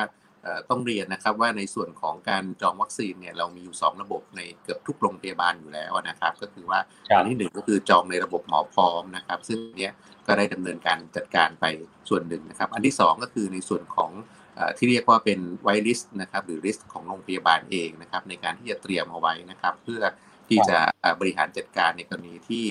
[0.69, 9.93] ต้องเรียนนะครับว่าในส่วนของการจองวัคซีนเนี่ยเรามีอยู่ 2 ระบบในเกือบทุกโรงพยาบาลอยู่แล้วนะครับ ก็คือว่าอันที่หนึ่งก็คือจองในระบบหมอพร้อมนะครับ ซึ่งเนี้ย
[10.27, 11.65] ก็ได้ดำเนินการจัดการไป
[12.09, 14.11] ส่วนหนึ่งนะครับ อันที่ 2 ก็คือในส่วนของ
[14.77, 20.01] ที่เรียกว่าเป็น waitlist นะครับหรือ list ของโรงพยาบาลเองนะครับในการที่จะเตรียมเอาไว้นะครับ เพื่อ
[20.49, 20.79] ที่จะ
[21.19, 22.65] บริหารจัดการในกรณีที่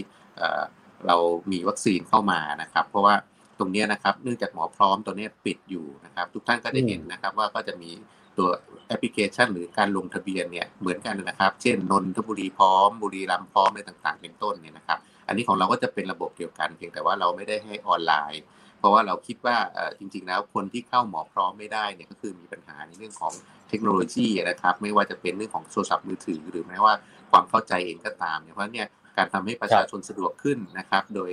[1.06, 1.16] เรา
[1.52, 3.14] มีวัคซีนเข้ามานะครับ เพราะว่า
[3.58, 7.90] ตรงนี้นะครับ เนื่องจากหมอพร้อมตัวนี้ปิดอยู่นะครับ ทุกท่านก็จะเห็นนะครับว่าก็จะมี
[8.38, 8.48] ตัว
[8.88, 18.42] แอปพลิเคชัน หรือการลงทะเบียนเนี่ยเหมือนกันนะครับ เช่นนนทบุรีพร้อม บุรีรัมย์พร้อมอะไรต่างๆ เป็นต้นเนี่ยนะครับ อันนี้ของเราก็จะเป็นระบบเดียวกัน เพียงแต่ว่าเราไม่ได้ให้ออนไลน์
[18.78, 19.56] เพราะว่าเราคิดว่า
[19.98, 23.32] จริง ๆ แล้วคนที่เข้าหมอพร้อมไม่ได้เนี่ยก็คือมีปัญหาในเรื่องของ
[23.68, 26.94] เทคโนโลยีนะครับ ไม่ว่าจะเป็นเรื่องของโทรศัพท์มือถือ หรือแม้ว่า
[27.30, 31.30] ความเข้าใจเองก็ตามเนี่ยเพราะเนี่ยการทำให้ประชาชนสะดวกขึ้นนะครับ โดย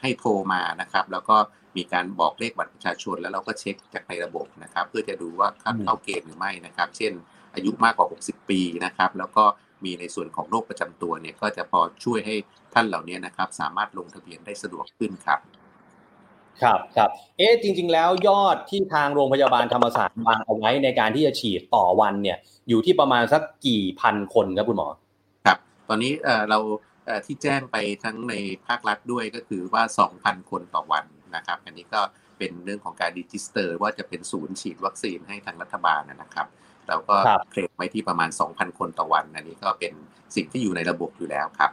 [0.00, 1.36] ให้โทรมานะครับ แล้วก็
[1.76, 7.12] มีการบอกเลขบัตรประชาชน แล้วเราก็เช็คจากในระบบนะครับ เพื่อจะดูว่าเข้าเกณฑ์หรือไม่นะครับ เช่น
[7.54, 9.44] อายุมากกว่า 60 ปีนะครับ แล้วก็
[9.84, 12.34] มีในส่วนของโรคประจำตัวเนี่ยก็จะพอช่วยให้
[12.74, 15.40] ท่านเหล่านี้นะครับ สามารถลงทะเบียนได้สะดวกขึ้นครับ
[16.62, 22.38] ครับครับเอ๊จริง ๆ แล้วยอดที่ทางโรงพยาบาลธรรมศาสตร์วางเอาไว้ในการที่จะฉีดต่อวันเนี่ย
[22.68, 24.88] อยู่ที่ประมาณสักกี่พันคนครับคุณหมอ
[25.46, 26.12] ครับ ตอนนี้
[26.50, 26.58] เรา
[27.26, 28.34] ที่แจ้งไปทั้งใน
[28.66, 29.82] ภาครัฐด้วยก็คือว่า
[30.16, 31.04] 2,000 คนต่อวัน
[31.36, 32.00] นะครับ อันนี้ก็
[32.38, 36.46] เป็นเรื่องของการ register ว่าจะเป็นศูนย์ฉีดวัคซีนให้ทางรัฐบาลนะครับ
[36.88, 37.16] เราก็
[37.50, 39.92] เคลมไว้ที่ประมาณ 2,000 คนต่อวัน อันนี้ก็เป็น
[40.36, 41.70] สิ่งที่อยู่ในระบบอยู่แล้วครับ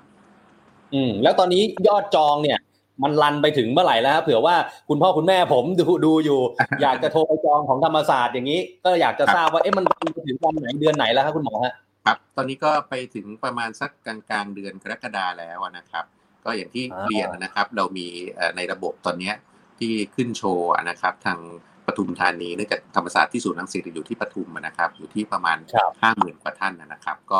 [0.93, 2.59] อืมแล้วตอนนี้ยอดจองเนี่ย
[3.03, 4.55] มันรันไปถึงเมื่อไหร่แล้ว เผื่อว่า
[4.89, 6.39] คุณพ่อคุณแม่ผมดูดูอยู่
[6.81, 11.73] อยากจะโทรไปจองของธรรมศาสตร์อย่างนี้ ก็อยากจะทราบว่าเอ๊ะมันรันไปถึงวันไหนเดือนไหนแล้วครับคุณหมอฮะ
[12.05, 16.05] ครับตอนนี้ก็ไปถึงประมาณสักกลางกลางเดือนกรกฎาแล้วนะครับ
[16.45, 18.07] ก็อย่างที่เรียนนะครับ เรามี
[18.55, 19.31] ในระบบตอนนี้
[19.79, 21.39] ที่ขึ้นโชว์นะครับ ทาง
[21.85, 25.57] ปทุมธานีเนื่องจากธรรมศาสตร์ที่ศูนย์รังสิตอยู่ที่ปทุมนะครับ อยู่ที่ประมาณ
[26.01, 27.39] ห้าหมื่นกว่าท่านนะครับ ก็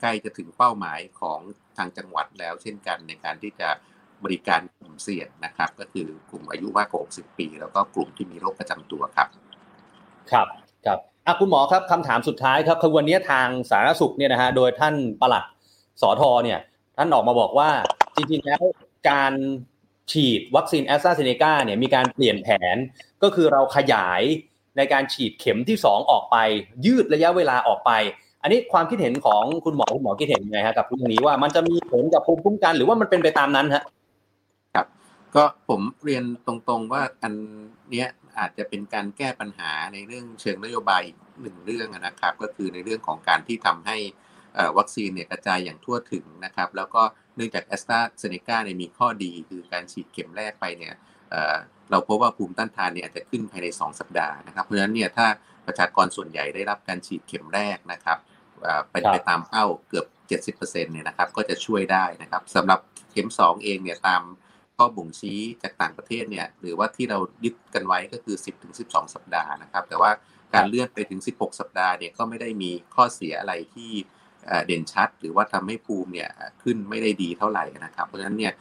[0.00, 1.40] ใกล้จะถึงเป้าหมายของ
[1.78, 3.68] ทางจังหวัดแล้วเช่นกันในการที่จะ
[4.24, 9.28] บริการกลุ่มเสี่ยงนะครับ ก็คือกลุ่มอายุมากกว่า 60 ปี แล้วก็กลุ่มที่มีโรคประจำตัวครับ
[10.30, 10.46] ครับ
[10.86, 15.44] ครับ อะคุณหมอครับคำถามสุดท้ายครับคือวันนี้ทางสาธารณสุขเนี่ยนะฮะโดยท่านปลัด
[16.02, 16.58] สอทอเนี่ย
[16.96, 17.70] ท่านออกมาบอกว่า
[18.16, 18.62] จริงๆแล้ว
[19.10, 19.32] การ
[20.12, 22.76] ฉีดวัคซีนแอสตราเซเนกาเนี่ยมีการเปลี่ยนแผน
[23.22, 24.22] ก็คือเราขยาย
[24.76, 26.36] ในการฉีดเข็มที่ 2 ออกไป
[26.86, 27.90] ยืดระยะเวลาออกไป
[28.42, 33.84] อันนี้ความคิดเห็นของคุณหมอคุณหมอคิดเห็นยังไงฮะกับเรื่องนี้ว่ามันจะมีผลกับภูมิคุ้มกันหรือว่ามันเป็นไปตามนั้นฮะ
[34.74, 34.86] ครับ
[35.36, 37.32] ก็ผมเรียนตรงๆว่าอัน
[37.90, 43.96] เนี้ย อาจจะเป็นการแก้ปัญหาในเรื่องเชิงนโยบายอีกหนึ่งเรื่องนะครับ ก็คือในเรื่องของการที่ทำให้
[44.78, 47.02] วัคซีนเนี่ยกระจายอย่างทั่วถึงนะครับ แล้วก็
[47.36, 50.94] เนื่องจากแอสตราเซเนกาเนี่ยมีข้อดีคือการฉีดเข็มแรกไปเนี่ย
[51.90, 55.26] เราพบว่าภูมิต้านทานเนี่ยอาจจะขึ้นภายใน 2 สัปดาห์นะครับ เพราะฉะนั้นเนี่ยถ้า
[55.66, 58.18] ประชากรส่วนใหญ่ได้รับการฉีดเข็มแรกนะครับ
[58.90, 60.06] เป็นไปตามเป้าเกือบ
[60.58, 62.80] 70%เนี่ยนะครับ ก็จะช่วยได้นะครับสำหรับ
[63.12, 64.22] เข็ม 2 เองเนี่ยตาม
[64.76, 68.36] ข้อบ่งชี้จากต่างประเทศเนี่ยหรือว่าที่เรายึดกันไว้ก็คือ
[68.74, 70.10] 10-12 สัปดาห์นะครับแต่ว่า
[70.54, 73.90] การเลื่อนไปถึง 16 สัปดาห์เนี่ยก็ไม่ได้มีข้อเสียอะไรที่
[74.66, 76.30] เด่นชัด หรือว่าทำให้ภูมิเนี่ย
[76.62, 78.52] ขึ้นไม่ได้ดีเท่าไหร่นะครับ เพราะฉะนั้นเนี่ย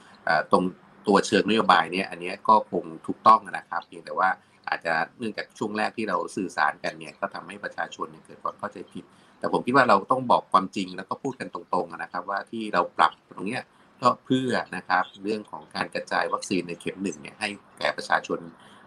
[0.52, 0.64] ตรง
[1.08, 4.30] ตัวเชิงนโยบายเนี่ยอันนี้ก็คงถูกต้องนะครับเพียงแต่ว่า
[4.70, 9.04] อาจจะเนื่องจากช่วงแรกที่เราสื่อสารกันเนี่ยก็ทำให้ประชาชนเกิดความเข้าใจผิด
[9.40, 13.62] แต่ผมคิดว่าเราต้องบอกความจริงแล้วก็พูดกันตรงๆนะครับ ว่าที่เราปรับตรงเนี้ย
[14.02, 18.40] ก็เพื่อนะครับเรื่องของการกระจายวัคซีนในเข็มหนึ่งเนี่ยให้แก่ประชาชน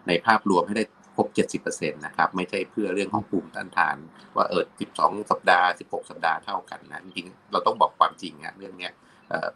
[0.07, 1.27] ในภาพรวมให้ได้ครบ
[1.63, 3.95] 70%นะครับ ไม่ใช่เพื่อเรื่องของภูมิต้านทาน
[4.35, 4.63] ว่าเออ
[4.97, 8.93] 12 สัปดาห์ 16 สัปดาห์เท่ากันนะจริงๆเราต้องบอกความจริงนะเรื่องเนี้ย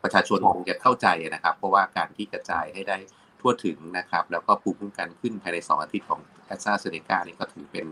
[0.03, 2.97] ประชาชนคงจะเข้าใจนะครับ เพราะว่าการที่กระจายให้ได้
[3.41, 7.85] ทั่วถึงนะครับ แล้วก็ภูมิคุ้มกันขึ้นภายใน 2 อาทิตย์ของแอสตราเซเนกานี่ก็ถือเป็น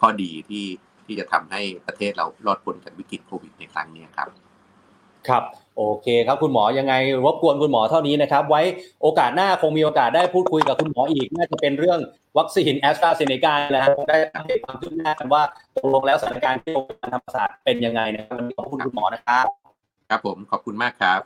[0.00, 0.66] ข้อดีที่
[1.06, 4.28] ที่จะทำให้ประเทศเรารอดพ้นจากวิกฤตโควิดในครั้งนี้ครับ
[5.28, 8.62] ครับ โอเคครับคุณหมอยังไงรบกวนคุณหมอเท่านี้นะครับ ไว้
[9.02, 11.98] โอกาสหน้าคงมีโอกาสได้พูดคุยกับคุณหมออีก น่าจะเป็นเรื่อง
[12.38, 15.42] วัคซีนแอสตราเซเนกาแล้วได้ให้ความคืบหน้ากันว่า
[15.76, 19.63] ตกลงแล้วสถานการณ์ที่โรงพยาบาลธรรมศาสตร์เป็นยังไงนะครับขอบคุณคุณหมอนะครับ
[20.14, 21.20] ครับผมขอบคุณมากครับ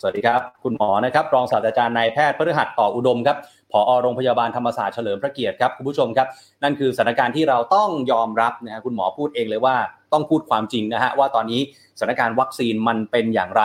[0.00, 3.36] สวัสดีครับ คุณหมอนะครับ รองศาสตราจารย์นายแพทย์พฤหัสต่ออุดมครับ
[3.72, 6.28] ผอ.โรงพยาบาลธรรมศาสตร์เฉลิมพระเกียรติครับคุณผู้ชมครับ
[6.62, 9.76] นั่นคือสถานการณ์ที่เราต้องยอมรับนะฮะคุณหมอพูดเองเลยว่า
[10.12, 11.60] ต้องพูดความจริงนะฮะว่าตอนนี้
[11.98, 13.62] สถานการณ์วัคซีนมันเป็นอย่างไร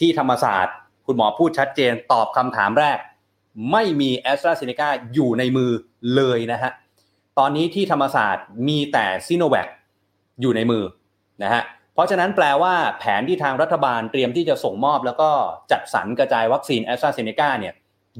[0.00, 0.74] ที่ธรรมศาสตร์
[1.06, 2.98] คุณหมอพูดชัดเจนตอบคำถามแรก
[3.72, 5.70] ไม่มีแอสตราเซเนกาอยู่ในมือ
[6.16, 6.72] เลยนะฮะ
[7.38, 9.68] ตอนนี้ที่ธรรมศาสตร์มีแต่ซีโนแวค
[10.40, 10.84] อยู่ในมือ
[11.42, 11.62] นะฮะ
[11.94, 15.30] เพราะฉะนั้นแปลว่าแผนที่ทางรัฐบาลเตรียมที่จะส่งมอบ แล้วก็
[15.70, 17.74] จัดสรรกระจายวัคซีนแอสตราเซเนกาเนี่ย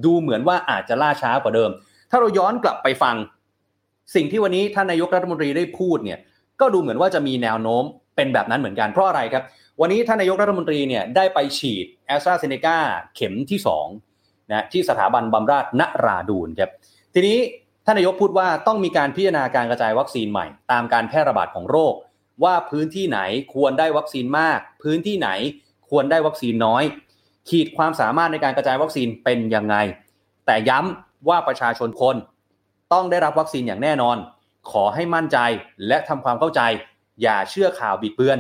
[0.05, 1.71] ดูเหมือนว่าอาจจะล่าช้ากว่าเดิม
[2.11, 3.17] ถ้าเราย้อนกลับไปฟัง
[4.15, 6.19] สิ่งที่วันนี้ท่านนายกรัฐมนตรีได้พูดเนี่ย
[6.61, 7.85] ก็ดูเหมือนว่าจะมีแนวโน้ม
[8.17, 9.45] เป็นแบบนั้นเหมือนกันเพราะอะไรครับ
[9.81, 12.79] วันนี้ท่านนายกรัฐมนตรีเนี่ยได้ไปฉีดแอสตราเซเนกา
[13.15, 13.61] เข็มที่
[14.05, 16.71] 2นะที่สถาบันบำราศนราดูนครับ
[17.15, 17.39] ทีนี้
[17.87, 21.95] ท่านนายกพูดว่าต้องมีการพิจารณาการกระจายวัคซีนใหม่ ตามการแพร่ระบาดของโรค
[22.42, 23.20] ว่าพื้นที่ไหน
[23.55, 25.31] ควรได้วัคซีนมาก พื้นที่ไหน
[25.90, 26.83] ควรได้วัคซีนน้อย
[27.49, 29.77] ขีดความสามารถในการกระจายวัคซีนเป็นยังไง
[30.47, 32.16] แต่ย้ำว่าประชาชนคน
[32.92, 34.16] ต้องได้รับวัคซีนอย่างแน่นอน
[34.70, 35.38] ขอให้มั่นใจ
[35.87, 36.61] และทำความเข้าใจ
[37.23, 38.38] อย่าเชื่อข่าวบิดเบือน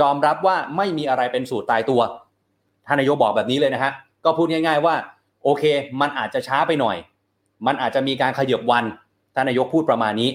[0.00, 2.00] ยอมรับว่าไม่มีอะไรเป็นสูตรตายตัว
[2.86, 3.92] ท่านนายกบอกแบบนี้เลยนะฮะ
[4.24, 4.94] ก็พูดง่าย ๆว่า
[5.42, 5.64] โอเค
[6.00, 6.96] มันอาจจะช้าไปหน่อย
[7.66, 8.84] มันอาจจะมีการขยับวัน
[9.34, 10.30] ท่านนายกพูดประมาณนี้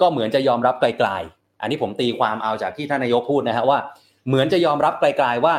[0.00, 3.78] ก็เหมือนจะยอมรับไกลๆ อันนี้ผมตีความเอาจากที่ท่านนายกพูดนะฮะว่า
[4.26, 5.54] เหมือนจะยอมรับไกลๆว่า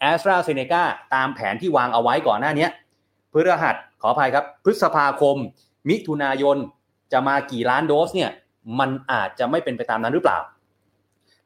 [0.00, 0.82] แอสตราเซเนกา
[1.14, 2.68] ตามแผนที่วางเอาไว้ก่อนหน้านี้
[3.32, 5.36] พฤหัสขออภัยครับ พฤษภาคม
[5.88, 6.56] มิถุนายน
[7.12, 8.30] จะมากี่ล้านโดสเนี่ย
[8.78, 10.38] มันอาจจะไม่เป็นไปตามนั้นหรือเปล่า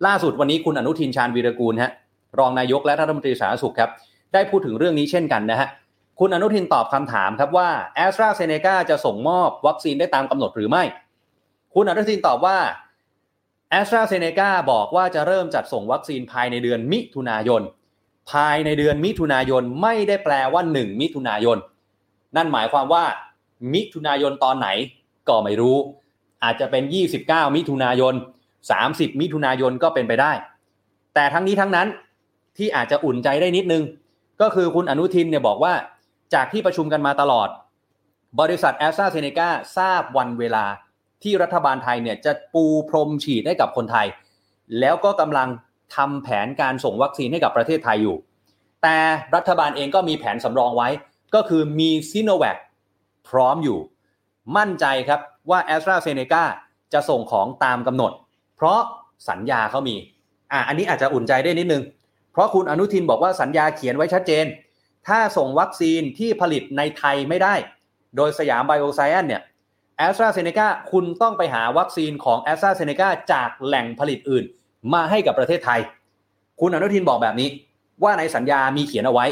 [0.07, 1.93] ล่าสุดวันนี้คุณอนุทินชาญวีรกูลฮะ
[2.39, 3.91] รองนายกและรัฐมนตรีสาธารณสุขครับ
[4.33, 5.69] ได้พูดถึงเรื่องนี้เช่นกันนะฮะ
[6.21, 10.83] คุณอนุทินตอบคำถามครับว่าแอสตราเซเนกาจะส่งมอบวัคซีนได้ตามกำหนดหรือไม่
[11.75, 12.57] คุณอนุทินตอบว่า
[13.75, 17.63] แอสตราเซเนกาบอกว่าจะเริ่มจัดส่งวัคซีนภายในเดือนมิถุนายน
[18.31, 21.59] ภายในเดือนมิถุนายนไม่ได้แปลว่า 1 มิถุนายน
[22.37, 23.05] นั่นหมายความว่า
[23.75, 24.69] มิถุนายนตอนไหน
[25.29, 25.77] ก็ไม่รู้
[26.45, 26.85] อาจจะเป็น
[27.21, 28.15] 29 มิถุนายน
[28.69, 30.33] 30 มิถุนายนก็เป็นไปได้
[31.15, 31.89] แต่ทั้งนี้ทั้งนั้น
[32.59, 33.83] ที่อาจจะอุ่นใจได้นิดนึง
[34.41, 35.75] ก็คือคุณอนุทินเนี่ยบอกว่า
[36.35, 37.49] จากที่ประชุมกันมาตลอด
[38.41, 40.65] บริษัทแอสตราเซเนกาทราบวันเวลา
[41.25, 44.07] ที่รัฐบาลไทยเนี่ยจะปูพรมฉีดให้กับคนไทย
[44.81, 45.49] แล้วก็กำลัง
[45.97, 48.17] ทำแผนการส่งวัคซีนให้กับประเทศไทยอยู่
[48.83, 48.99] แต่
[49.35, 50.89] รัฐบาลเองก็มีแผนสำรองไว้
[51.35, 52.57] ก็คือมีซิโนแวค
[53.29, 53.79] พร้อมอยู่
[54.57, 56.45] มั่นใจครับว่าแอสตราเซเนกา
[56.93, 58.13] จะส่งของตามกำหนด
[58.57, 58.81] เพราะ
[59.29, 59.97] สัญญาเขามี
[60.53, 61.83] อะอันนี้อาจจะอุ่นใจได้นิดนึง
[62.33, 64.45] เพราะคุณอนุทินบอกว่าสัญญาเขียนไว้ชัดเจน
[65.07, 67.55] ถ้าส่งวัคซีนที่ผลิตในไทยไม่ได้
[68.17, 69.43] โดยสยามไบโอไซแอนเนี่ย
[70.03, 74.45] แอสตราเซเนกาคุณต้องไปหาวัคซีนของแอสตราเซเนกาจากแหล่งผลิตอื่น
[74.93, 75.81] มาให้กับประเทศไทย
[76.61, 77.49] คุณอนุทินบอกแบบนี้
[78.03, 79.27] ว่าในสัญญามีเขียนเอาไว้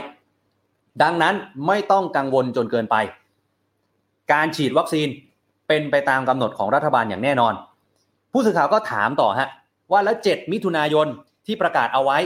[1.02, 1.34] ดังนั้น
[1.66, 2.96] ไม่ต้องกังวลจนเกินไป
[4.32, 5.08] การฉีดวัคซีน
[5.68, 7.54] เป็นไปตามกำหนดของรัฐบาลอย่างแน่นอน
[8.32, 9.48] ผู้สื่อข่าวก็ถามต่อฮะ
[9.92, 11.06] ว่าแล้ว 7 มิถุนายน
[11.46, 12.18] ที่ประกาศเอาไว้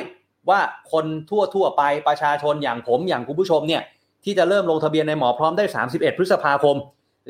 [0.51, 0.61] ว่า
[0.93, 3.83] คนทั่วทั่วไปประชาชนอย่างผมอย่างคุณผู้ชมเนี่ย
[4.25, 6.79] ที่จะเริ่มลงทะเบียนในหมอพร้อมได้ 31 พฤษภาคม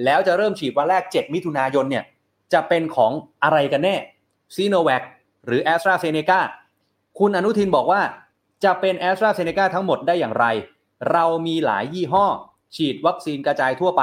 [0.04, 2.04] แล้วจะเริ่มฉีดวันแรก 7 มิถุนายนเนี่ย
[2.52, 3.96] จะเป็นของอะไรกันแน่
[4.54, 5.02] ซีโนแวค
[5.46, 6.40] หรือแอสตราเซเนกา
[7.18, 8.02] คุณอนุทินบอกว่า
[8.64, 10.46] จะเป็นแอสตราเซเนกาทั้งหมดได้อย่างไร
[11.12, 12.26] เรามีหลายยี่ห้อ
[12.76, 14.02] ฉีดวัคซีนกระจายทั่วไป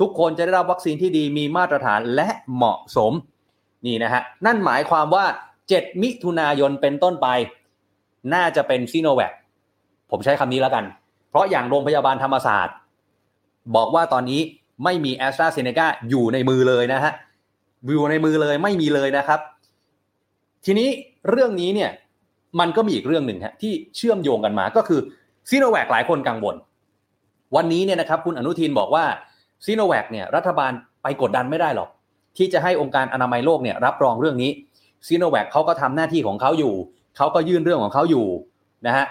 [0.00, 3.12] ทุกคนจะได้รับวัคซีนที่ดีมีมาตรฐานและเหมาะสม
[3.86, 5.24] นี่นะฮะ นั่นหมายความว่า
[5.64, 7.28] 7 มิถุนายนเป็นต้นไป
[8.34, 9.32] น่าจะเป็นซีโนแวค
[10.10, 10.84] ผมใช้คำนี้แล้วกัน
[11.30, 12.74] เพราะอย่างโรงพยาบาลธรรมศาสตร์
[13.76, 14.40] บอกว่าตอนนี้
[14.84, 17.12] ไม่มีแอสตราเซเนกาอยู่ในมือเลยนะฮะ
[17.88, 19.40] อยู่ในมือเลยไม่มีเลยนะครับ
[20.64, 20.88] ทีนี้
[21.30, 21.90] เรื่องนี้เนี่ย
[22.60, 25.00] มันก็มีอีกเรื่องหนึ่งฮะที่เชื่อมโยงกันมาก็คือ
[25.50, 26.56] ซีโนแวคหลายคนกังวล
[27.56, 29.04] วันนี้เนี่ยนะครับคุณอนุทินบอกว่า
[29.64, 31.88] ซีโนแวคเนี่ยรัฐบาลไปกดดันไม่ได้หรอก
[32.36, 34.50] ที่จะให้องค์การอนามัยโลกเนี่ยรับรองเรื่องนี้
[35.06, 36.74] ซีโนแวคเขาก็ทำหน้าที่ของเขาอยู่
[37.16, 38.26] เขาก็ยื่นเรื่องของเขาอยู่
[38.86, 39.06] นะฮะ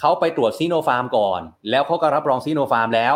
[0.00, 3.14] เขาไปตรวจซีโนฟาร์มก่อน แล้วเขาก็รับรองซีโนฟาร์มแล้ว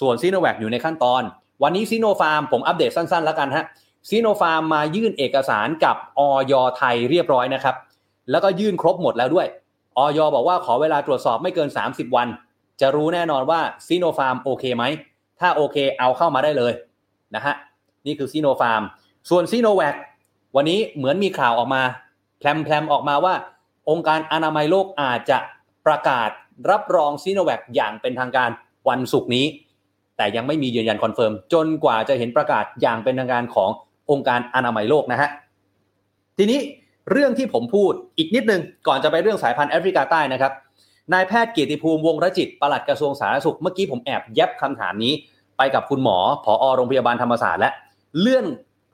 [0.00, 1.22] ส่วนซีโนแวคอยู่ในขั้นตอน
[1.62, 3.64] วันนี้ซีโนฟาร์มผมอัปเดตสั้นๆ แล้วกันฮะ
[4.08, 7.76] ซีโนฟาร์มมายื่นเอกสารกับอย.ไทยเรียบร้อยนะครับ
[8.30, 9.46] แล้วก็ยื่นครบหมดแล้วด้วย
[9.98, 12.28] อย.บอกว่าขอเวลาตรวจสอบไม่เกิน 30 วัน
[12.80, 14.84] จะรู้แน่นอนว่าซีโนฟาร์มโอเคไหม
[15.40, 16.72] ถ้าโอเคเอาเข้ามาได้เลย
[17.34, 17.54] นะฮะ
[18.06, 18.82] นี่คือซีโนฟาร์ม
[19.30, 19.94] ส่วนซีโนแวค
[20.56, 21.82] วันนี้เหมือนมีข่าวออกมา
[22.38, 23.34] แพลมๆออกมาว่า
[23.90, 25.38] องค์การอนามัยโลกอาจจะ
[25.86, 26.30] ประกาศ
[26.70, 28.50] รับรองซีโนแวคอย่างเป็นทางการ
[28.88, 29.46] วันศุกร์นี้
[30.16, 33.70] แต่ยังไม่มียืนยัน confirm จนกว่าจะเห็นประกาศอย่างเป็นทางการของ
[34.10, 35.30] องค์การอนามัยโลกนะฮะ
[36.38, 36.60] ทีนี้
[37.10, 40.52] เรื่องที่ผมพูดอีกนิดนึงก่อนจะไปเรื่องสายพันธุ์แอฟริกาใต้นะครับ
[41.12, 45.12] นายแพทย์เกียรติภูมิวงรจิตปลัดกระทรวงสาธารณสุขเมื่อกี้ผมแอบแยบคำถามนี้
[45.56, 47.70] ไปกับคุณหมอผอโรงพยาบาลธรรมศาสตร์และ
[48.20, 48.46] เลื่อน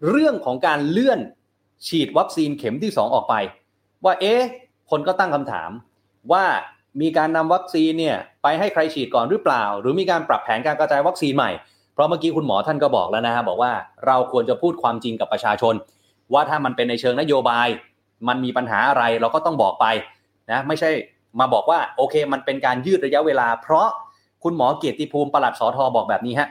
[0.09, 1.19] เรื่องของการเลื่อน
[1.89, 3.35] ฉีดวัคซีนเข็มที่ 2 ออกไป
[4.05, 4.43] ว่าเอ๊ะ
[4.91, 5.71] คนก็ตั้งคำถาม
[6.33, 6.45] ว่า
[7.01, 11.51] มีการนำวัคซีนเนี่ยไปให้ใครฉีดก่อนหรือเปล่า หรือมีการปรับแผนการกระจายวัคซีนใหม่
[11.95, 13.73] เพราะเมื่อกี้คุณหมอท่านก็บอกแล้วนะฮะบอกว่า
[14.07, 15.75] เราควรจะพูดความจริงกับประชาชน
[16.33, 17.69] ว่าถ้ามันเป็นในเชิงนโยบาย
[18.29, 19.87] มันมีปัญหาอะไรเราก็ต้องบอกไป
[20.51, 20.91] นะไม่ใช่
[21.41, 23.89] มาบอกว่าโอเค มันเป็นการยืดระยะเวลา เพราะ
[24.45, 26.49] คุณหมอเกียรติภูมิปลัดสอทอบอกแบบนี้ฮะ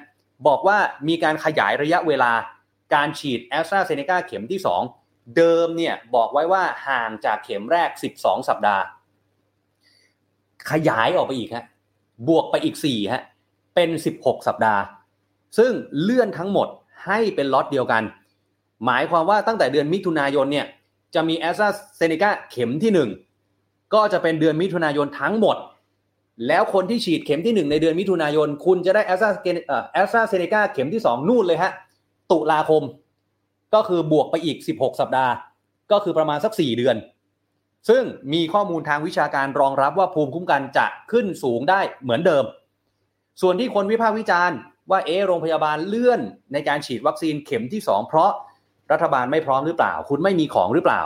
[0.47, 2.31] บอกว่ามีการขยายระยะเวลา
[2.93, 4.59] การฉีดแอสตราเซเนกาเข็มที่
[4.97, 8.83] 2 เดิมเนี่ยบอกไว้ว่าห่างจากเข็มแรก 12 สัปดาห์
[10.71, 11.65] ขยายออกไปอีกฮะ
[12.27, 13.21] บวกไปอีก4ฮะ
[13.75, 14.81] เป็น 16 สัปดาห์
[15.57, 16.67] ซึ่งเลื่อนทั้งหมด
[17.05, 18.03] ให้เป็นล็อตเดียวกัน
[18.85, 20.65] หมายความว่าตั้งแต่เดือนมิถุนายนเนี่ย
[21.15, 22.91] จะมีแอสตราเซเนกาเข็มที่
[23.45, 25.57] 1 ก็จะเป็นเดือนมิถุนายนทั้งหมด
[26.47, 29.31] แล้วคนที่ฉีดเข็มที่ 1 ในเดือนมิถุนายน คุณจะได้แอสตรา
[29.93, 31.71] แอสตราเซเนกาเข็มที่ 2 นู่นเลยฮะ
[32.31, 32.83] ตุลาคม
[33.73, 35.33] ก็คือบวกไปอีก 16 สัปดาห์
[35.91, 36.95] ก็คือประมาณสัก 4 เดือน
[37.89, 42.45] ซึ่งมีข้อมูลทางวิชาการรองรับว่าภูมิคุ้มกันจะขึ้นสูงได้เหมือนเดิม
[43.41, 44.57] ส่วนที่คนวิพากษ์วิจารณ์
[44.91, 46.21] ว่าเอโรงพยาบาลเลื่อน
[46.53, 48.31] ในการฉีดวัคซีนเข็มที่ 2 เพราะ
[48.91, 51.01] รัฐบาลไม่พร้อมหรือเปล่า คุณไม่มีของหรือเปล่า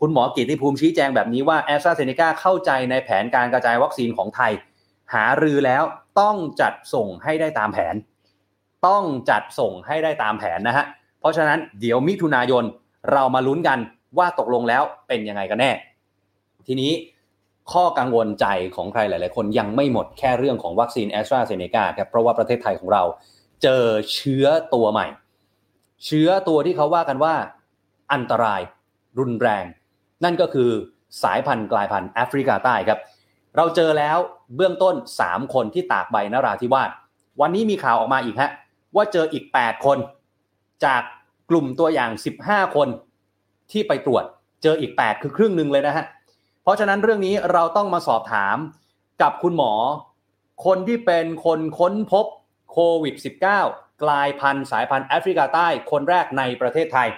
[0.00, 4.52] คุณหมอกิติภูมิชี้แจงแบบนี้ว่าแอสตราเซเนกาเข้าใจในแผนการกระจายวัคซีนของไทย
[5.14, 5.82] หารือแล้ว
[6.20, 7.94] ต้องจัดส่งให้ได้ตามแผน
[8.86, 10.84] ต้องจัดส่งให้ได้ตามแผนนะฮะ
[11.20, 12.64] เพราะฉะนั้นเดี๋ยวมิถุนายน
[13.12, 13.78] เรามาลุ้นกัน
[14.18, 15.70] ว่าตกลงแล้วเป็นยังไงกันแน่
[16.66, 16.92] ทีนี้
[17.72, 23.02] ข้อกังวลใจของใครหลาย ๆ คนยังไม่หมดแค่เรื่องของวัคซีนแอสตราเซเนกาครับเพราะว่าประเทศไทยของเรา
[23.62, 25.06] เจอเชื้อตัวใหม่
[26.04, 27.34] เชื้อตัวที่เขาว่ากันว่า
[28.12, 28.60] อันตราย
[29.18, 29.64] รุนแรง
[30.24, 30.70] นั่นก็คือ
[31.22, 32.98] สายพันธุ์กลายพันธุ์แอฟริกาใต้ครับ
[33.56, 34.18] เราเจอแล้ว
[34.56, 36.90] เบื้องต้น 3 คนที่ตากใบนราธิวาส
[37.40, 38.50] วันนี้มีข่าวออกมาอีกฮะ
[38.96, 39.98] ว่าเจออีก 8 คน
[40.84, 41.02] จาก
[41.50, 42.10] กลุ่มตัวอย่าง
[42.44, 42.88] 15 คน
[43.72, 44.24] ที่ไปตรวจ
[44.62, 46.04] เจออีก 8 คือครึ่งหนึ่งเลยนะฮะ
[46.66, 48.56] เพราะฉะนั้นเรื่องนี้เราต้องมาสอบถาม
[49.22, 49.72] กับคุณหมอ
[50.64, 52.26] คนที่เป็นคนค้นพบ
[52.72, 53.14] โควิด
[53.58, 57.08] -19 กลายพันธุ์สายพันธุ์แอฟริกาใต้คนแรกในประเทศไทย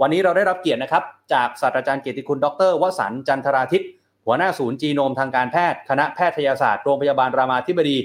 [0.00, 3.84] วันนี้เราได้รับเกียรตินะครับ จากศาสตราจารย์เกียรติคุณดรวสันต์จันทราทิต
[4.26, 7.96] หัวหน้าศูนย์จีโนมทางการแพทย์ คณะแพทยศาสตร์โรงพยาบาลรามาธิบดี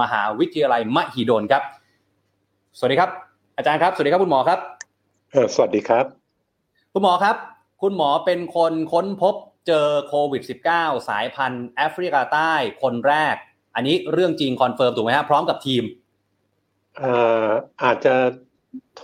[0.00, 1.62] มหาวิทยาลัยมหิดลครับ
[2.78, 3.10] สวัสดีครับ
[3.56, 4.58] อาจารย์ครับ สวัสดีครับคุณหมอครับ
[5.32, 6.04] เออสวัสดีครับ
[6.92, 7.36] คุณหมอครับ
[7.82, 9.34] คุณหมอเป็นคนค้นพบ
[9.68, 10.42] เจอโควิด
[10.74, 12.52] -19 สายพันธุ์แอฟริกาใต้
[12.82, 13.36] คนแรก
[13.74, 15.84] อันนี้เรื่องจริง confirm ถูกไหมครับพร้อมกับทีม
[16.98, 17.46] เอ่อ
[17.82, 18.14] อาจจะ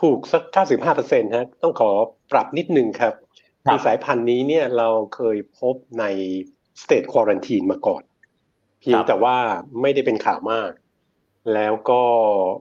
[0.01, 1.91] ถูกสัก 95เปอร์เซ็นต์ฮะต้องขอ
[2.33, 3.15] ปรับนิดนึงครับ
[3.67, 6.05] ครับคือสายพันธุ์นี้เนี่ยเราเคยพบใน
[6.83, 8.03] สเต e ควอรันทีนมาก่อน
[8.81, 9.37] เพียงแต่ว่า
[9.81, 10.71] ไม่ได้เป็นข่าวมาก
[11.55, 12.03] แล้วก็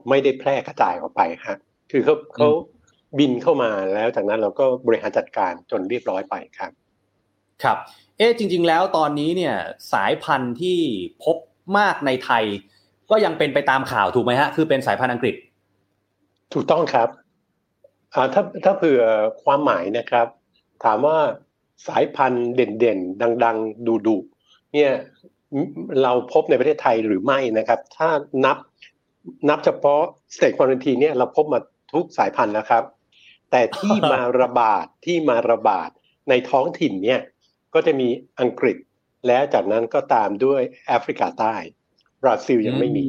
[0.08, 1.58] ไม่ได้แพร่กระจายออกไปฮะ
[1.90, 2.48] คือเขาเขา
[3.18, 6.72] บินเข้ามาแล้วจากนั้นเราก็บริหารจัดการจนเรียบร้อยไปครับ
[7.62, 7.76] ครับ
[8.18, 9.54] เอ๊จริง ๆ แล้วตอนนี้เนี่ย
[9.92, 10.78] สายพันธุ์ที่
[11.24, 11.36] พบ
[11.78, 12.44] มากในไทย
[13.10, 15.34] ก็ยังเป็นไปตามข่าวถูกไหมฮะ คือเป็นสายพันธุ์อังกฤษ
[16.52, 17.08] ถูกต้องครับ
[18.12, 19.02] ถ้าถ้าเผื่อ
[19.44, 20.26] ความหมายนะครับ
[20.84, 21.18] ถามว่า
[21.88, 24.90] สายพันธุ์เด่นๆ ดัง ๆ ดุๆเนี่ย
[26.02, 28.08] เราพบในประเทศไทยหรือไม่นะครับ ถ้า
[28.44, 28.56] นับ
[29.48, 30.02] นับเฉพาะ
[30.34, 31.60] สเต e ควอนทีเนี่ยเราพบมา
[31.94, 32.84] ทุกสายพันธุ์แล้วครับ
[33.50, 35.90] แต่ที่มาระบาดที่มาระบาด
[36.28, 37.20] ในท้องถิ่นเนี่ย
[37.74, 38.08] ก็จะมี
[38.40, 38.76] อังกฤษ
[39.26, 41.54] และจากนั้นก็ตามด้วยแอฟริกาใต้
[42.22, 43.06] บราซิลยังไม่มี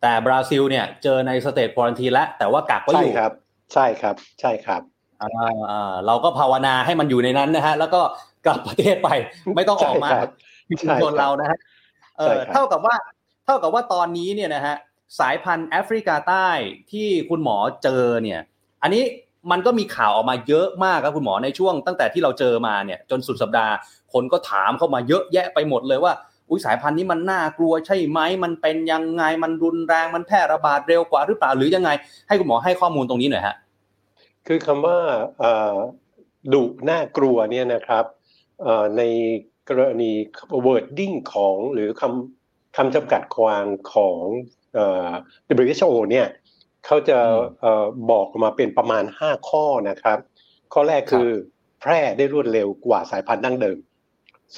[0.00, 3.32] แต่บราซิลเนี่ย เจอใน state quarantine แล้วแต่ว่ากักไว้อยู่ใช่ครับ
[3.72, 4.82] ใช่ครับ ใช่ครับ
[5.22, 5.30] อ่า
[5.70, 8.00] อ่าเราก็ภาวนาให้มันอยู่ในนั้นนะฮะ แล้วก็
[8.46, 9.08] กลับประเทศไป
[9.56, 10.30] ไม่ต้องออกมาใช่ครับ
[10.68, 11.58] ที่ชุมชนเรานะฮะ
[12.18, 12.94] เอใช่อครับเท่ากับว่า
[13.44, 14.74] เท่ากับว่าตอนนี้เนี่ยนะฮะ
[15.18, 16.48] สายพันธุ์แอฟริกาใต้
[16.92, 18.40] ที่คุณหมอเจอเนี่ย
[18.82, 19.02] อันนี้
[19.50, 23.72] มันก็มีข่าวออกมาเยอะมากครับคุณหมอในช่วงตั้งแต่ที่เราเจอมาเนี่ยจนสุดสัปดาห์
[24.12, 26.12] คนก็ถามเข้ามาเยอะแยะไปหมดเลยว่า
[26.48, 31.90] อุ้ยสายพันธุ์นี้มันน่ากลัวใช่ไหมมันเป็นยังไงมันรุนแรงมันแพร่ระบาดเร็วกว่าหรือเปล่าหรือยังไง
[32.28, 33.56] ให้คุณหมอให้ข้อมูลตรงนี้หน่อยฮะ
[34.46, 34.98] คือคำว่า
[36.52, 38.04] ดุน่ากลัวเนี่ยนะครับ
[38.96, 39.02] ใน
[39.68, 40.12] กรณี
[40.66, 44.20] wording ของหรือคำคำจำกัดความของ
[45.62, 46.26] WHO เนี่ย
[46.86, 47.18] เขาจะ
[48.10, 50.18] บอกมาเป็นประมาณ 5 ข้อนะครับ
[50.72, 51.28] ข้อแรกคือ
[51.80, 53.78] แพร่ได้รวดเร็วกว่าสายพันธุ์ดั้งเดิม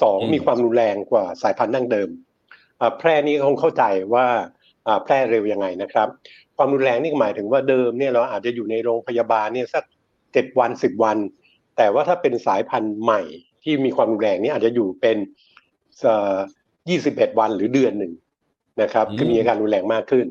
[0.01, 2.09] สองมีความรุนแรงกว่าสายพันธุ์ดั้งเดิม
[2.99, 4.25] แพร่นี้คงเข้าใจว่า
[5.03, 6.07] แพร่เร็วยังไงนะครับ
[6.57, 9.83] ความรุนแรงนี่หมายถึงว่าเดิมเนี่ยเราอาจจะอยู่ในโรงพยาบาลเนี่ยสัก
[10.33, 11.17] เจ็ดวันสิบวัน
[11.77, 13.21] แต่ว่าถ้าเป็นสายพันธุ์ใหม่
[13.63, 15.17] ที่มีความรุนแรงนี่อาจจะอยู่เป็น
[16.89, 18.13] ยี่สิบเอ็ดวันหรือเดือนหนึ่ง
[18.81, 20.25] นะครับคือมีอาการรุนแรงมากขึ้น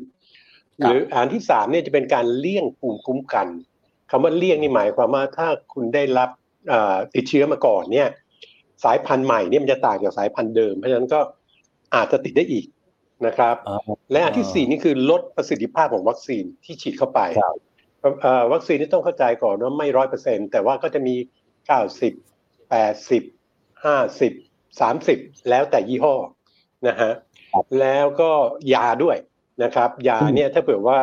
[0.81, 3.47] หรืออันที่สามเนี่ยจะเป็นการเลี่ยงภูมิคุ้มกัน
[4.11, 6.31] คำว่าเลี่ยงนี่หมายความว่าถ้าคุณได้รับ
[7.15, 8.09] ติดเชื้อมาก่อนเนี่ย
[8.85, 11.21] สายพันธุ์ใหม่เนี่ยมันจะต่างจากสายพันธุ์เดิม เพราะฉะนั้นก็
[11.95, 12.67] อาจจะติดได้อีก
[13.27, 13.57] นะครับ
[14.13, 17.21] และอันที่สี่นี่คือลดประสิทธิภาพของวัคซีนที่ฉีดเข้าไป
[18.53, 21.15] วัคซีนที่ต้องเข้าใจก่อนว่าไม่ร้อยเปอร์เซ็นแต่ว่าก็จะมี
[21.67, 22.13] เก้าสิบ
[22.71, 23.23] แปดสิบ
[23.85, 24.33] ห้าสิบ
[24.81, 25.19] สามสิบ
[25.51, 26.15] แล้วแต่ยี่ห้อ
[26.89, 27.13] นะฮะ
[27.81, 28.31] แล้วก็
[28.75, 29.17] ยาด้วย
[29.63, 30.99] นะครับยาเนี่ยถ้าเผื่อว่า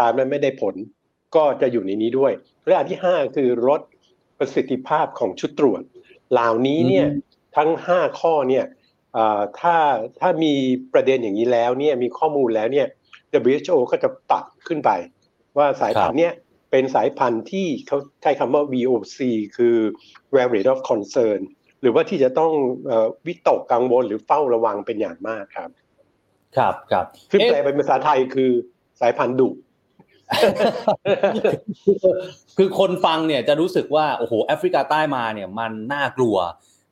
[0.00, 0.74] ตามนั้นไม่ได้ผล
[1.36, 2.32] ก็จะอยู่ในนี้ด้วย
[2.66, 3.80] และอันที่ห้าคือลด
[4.38, 5.82] ประสิทธิภาพของชุดตรวจ
[6.32, 7.06] เหล่านี้เนี่ย
[7.56, 8.64] ทั้งห้าข้อเนี่ย
[9.60, 9.76] ถ้า
[10.20, 10.54] ถ้ามี
[10.92, 12.86] ประเด็นอย่างนี้แล้วเนี่ยมีข้อมูลแล้วเนี่ย
[13.50, 14.90] WHO ก็จะปรับขึ้นไป
[15.56, 16.32] ว่าสายพันธุ์เนี้ย
[16.70, 19.18] เป็นสายพันธุ์ที่เขาใช้คำว่า VOC
[19.56, 19.76] คือ
[20.34, 21.40] Variant of Concern
[21.80, 22.52] หรือว่าที่จะต้อง
[23.26, 25.70] วิตกกังวลหรือเฝ้าระวังเป็นอย่างมากครับ
[26.58, 28.50] ครับครับคือแปลเป็นภาษาไทยคือ
[29.00, 29.48] สายพันธุ์ดุ
[32.58, 36.36] คือคนฟังเนี่ยจะรู้สึกว่าโอ้โหแอฟริกาใต้มาเนี่ยมันน่ากลัว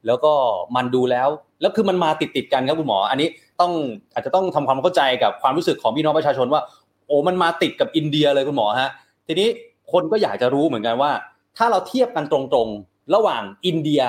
[0.06, 0.32] แล้วก็
[0.76, 1.28] มันดูแล้ว
[1.60, 3.28] แล้วคือมันมาติดติดกันครับคุณหมอ อันนี้
[3.60, 3.72] ต้อง
[4.14, 6.62] อาจจะต้องทำความเข้าใจกับความรู้สึกของพี่น้องประชาชนว่า
[7.06, 8.90] โอ้มันมาติดกับอินเดียเลยคุณหมอฮะ
[9.26, 9.48] ทีนี้
[9.92, 11.12] คนก็อยากจะรู้เหมือนกันว่า
[11.56, 14.02] ถ้าเราเทียบกันตรงๆ ระหว่างอินเดีย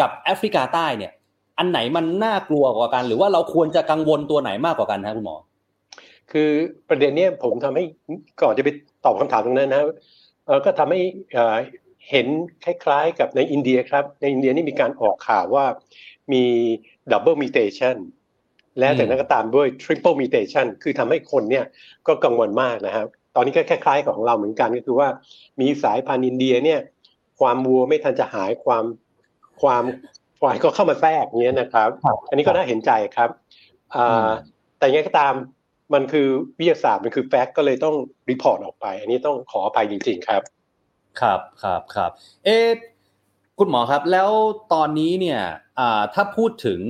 [0.00, 1.12] กับแอฟริกาใต้เนี่ย
[1.58, 5.36] อันไหนมันน่ากลัวกว่ากัน หรือว่าเราควรจะกังวลตัวไหนมากกว่ากันฮะคุณหมอ
[6.32, 6.50] คือ
[6.88, 7.84] ประเด็นนี้ผมทำให้
[8.42, 8.68] ก่อนจะไป
[9.04, 9.82] ตอบคำถามตรงนั้นนะ
[10.64, 11.00] ก็ทำให้
[12.10, 12.26] เห็น
[12.64, 15.64] คล้ายๆ กับในอินเดียครับ ในอินเดียนี่มีการออกข่าวว่า
[16.32, 16.44] มี
[17.10, 17.96] double mutation
[18.78, 21.64] และจากนั้นก็ตามด้วย triple mutation คือทำให้คนเนี่ย
[22.06, 25.08] ก็กังวลมากนะครับ ตอนนี้ก็คล้ายๆ ของเราเหมือนกันก็คือว่า
[25.60, 26.80] มีสายพันธุ์อินเดียเนี่ย
[27.40, 28.84] ความวัวไม่ทันจะหายความ
[29.62, 29.84] ความ
[30.44, 31.90] ควายก็เข้ามาแทรกเงี้ยนะครับ
[32.28, 33.30] อันนี้ก็น่าเห็นใจครับ
[34.78, 35.34] แต่ยังไงก็ตาม
[35.94, 36.28] มันคือ
[36.58, 37.94] วิทยาศาสตร์มันคือ fact ก็เลยต้อง
[38.30, 40.42] report ออกไป อันนี้ต้องขออภัยจริงๆครับ
[41.20, 42.10] ครับครับครับ
[42.44, 42.48] เอ
[43.58, 44.30] คุณหมอครับ แล้ว
[44.72, 45.40] ตอนนี้เนี่ย
[46.14, 46.80] ถ้าพูดถึง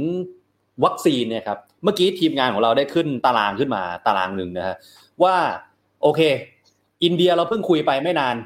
[0.84, 4.76] วัคซีนเนี่ยครับเมื่อกี้ทีมงานของเราได้ขึ้นตารางขึ้นมาตารางหนึ่งนะฮะ
[5.22, 5.36] ว่า
[6.02, 6.20] โอเค
[7.04, 8.36] อินเดียเราเพิ่งคุยไปไม่นาน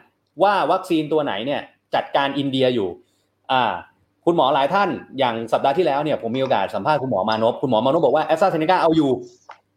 [0.43, 1.61] ว่าวัคซีนตัวไหนเนี่ย
[1.95, 2.89] จัดการอินเดียอยู่
[3.53, 3.73] อ่า
[4.31, 4.89] คุณหมอหลายท่าน
[5.19, 9.11] อย่างสัปดาห์ที่แล้วเนี่ยผมมีโอกาสสัมภาษณ์คุณหมอมานพคุณหมอมานพบอกว่าแอสตราเซเนกาเอาอยู่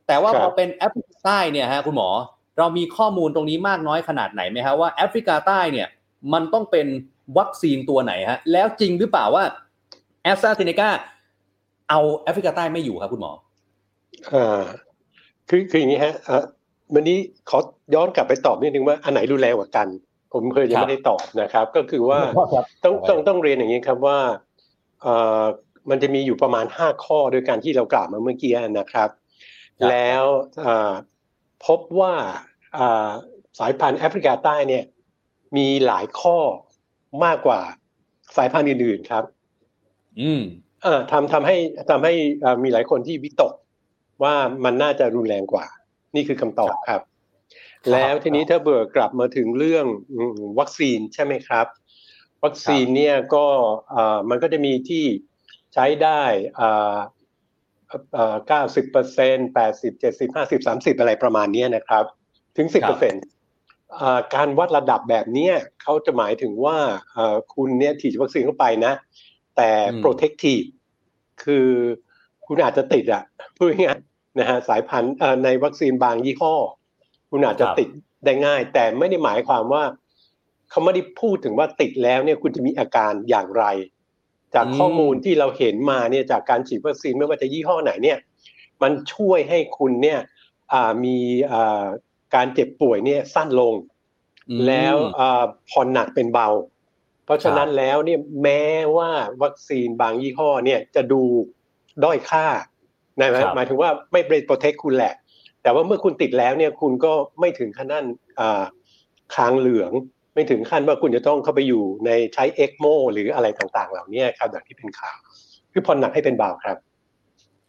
[0.08, 2.10] แต่ว่าพอเป็นแอฟริกาใต้เนี่ยฮะคุณหมอ
[2.58, 5.88] เรามีข้อมูลตรงนี้มากน้อยขนาดไหนไหมฮะว่าแอฟริกาใต้เนี่ย
[6.34, 6.88] มันต้องเป็น
[7.38, 9.44] วัคซีนตัวไหนฮะแล้วจริงหรือเปล่าว่า
[10.24, 10.90] แอสตราเซเนกา
[11.90, 13.32] เอาแอฟริกาใต้ไม่อยู่ครับคุณหมอ
[14.34, 14.62] อ่า
[15.50, 16.44] คือคืออย่างนี้ฮะอ่า
[16.94, 17.18] วันนี้
[17.50, 17.58] ขอ
[17.94, 19.88] ย้อนกลับไปตอบนิดนึงว่าอันไหนรุนแรงกว่ากัน
[20.34, 22.20] ผมเคยยังไม่ได้ตอบนะครับ ก็คือว่า
[22.84, 24.20] ต้องต้องต้องเรียนอย่างนี้ครับว่า
[25.02, 25.44] เอ่อ
[25.90, 29.10] มันจะมีอยู่ประมาณห้าข้อโดยการที่เรากล่าวมาเมื่อกี้นะครับ
[29.90, 30.24] แล้ว
[31.66, 32.14] พบว่า
[33.60, 34.84] สายพันธุ์แอฟริกาใต้เนี่ย
[35.58, 36.38] มีหลายข้อ
[37.26, 37.62] มากกว่า
[38.38, 39.24] สายพันธุ์อื่นๆครับ
[40.22, 40.42] อืม
[40.84, 41.58] เออทำทำให้
[41.90, 42.14] ทำให้
[42.64, 43.54] มีหลายคนที่วิตก
[44.24, 44.34] ว่า
[44.66, 45.66] มันน่าจะรุนแรงกว่า
[46.16, 47.02] นี่คือคำตอบครับ
[47.92, 49.86] แล้วทีนี้ถ้าเบิกกลับมาถึงเรื่อง
[50.60, 51.68] วัคซีนใช่ไหมครับ
[52.44, 53.46] วัคซีนเนี่ยก็
[54.30, 55.06] มันก็จะมีที่
[55.74, 56.22] ใช้ได้
[58.48, 62.06] เก้าสิบเปอร์เซ็นแปดสิบเจ็ดสิบห้าสิบสามสิบอะไรประมาณนี้นะครับ
[62.58, 63.24] ถึงสิบเปอร์เซ็นต์
[64.36, 65.52] การวัดระดับแบบนี้
[65.82, 66.78] เขาจะหมายถึงว่า
[67.54, 68.94] คุณเนี่ยฉีดวัคซีนเข้าไปนะ
[69.58, 69.72] แต่
[70.04, 70.66] protective
[71.44, 71.70] คือ
[72.46, 73.24] คุณอาจจะติดอะ
[73.58, 74.00] พูดง่าย
[74.40, 75.14] นะฮะสายพันธุ์
[75.44, 76.56] ในวัคซีนบางยี่ห้อ
[77.32, 77.90] คุณอาจจะติด
[78.26, 79.84] ได้ง่าย แต่ไม่ได้หมายความว่า
[80.70, 83.66] เขาไม่ได้พูดถึงว่าติดแล้วเนี่ยคุณจะมีอาการอย่างไร
[84.56, 88.18] จากข้อมูลที่เราเห็นมาเนี่ยจากการฉีดวัคซีนไม่ว่าจะยี่ห้อไหนเนี่ย
[88.82, 90.20] มันช่วยให้คุณเนี่ย
[90.74, 91.18] อ่ามี
[91.52, 91.86] อ่า
[92.36, 93.74] การเจ็บป่วยเนี่ยสั้นลง
[94.50, 96.50] อืมแล้วอ่าผ่อนหนักเป็นเบา
[97.26, 98.64] เพราะฉะนั้นแล้วเนี่ยแม้
[98.98, 99.10] ว่า
[99.44, 101.22] วัคซีนบางยี่ห้อเนี่ยจะดู
[102.04, 102.46] ด้อยค่า
[103.20, 105.14] นะหมายครับหมายถึงว่าไม่เป็นโปรเทคคุณแหละ
[105.64, 108.06] แต่ว่าเมื่อคุณติดแล้วเนี่ยคุณก็ไม่ถึงขั้นนั้น
[108.40, 108.64] อ่า
[109.36, 109.92] คางเหลือง
[110.36, 115.18] ไม่ถึงขั้นว่าคุณจะต้องเข้าไปอยู่ในใช้เอ็กโมหรืออะไรต่างๆ เหล่านี้ครับอย่างที่เป็นข่าว
[115.74, 116.78] คือผ่อนหนักให้เป็นเบาครับ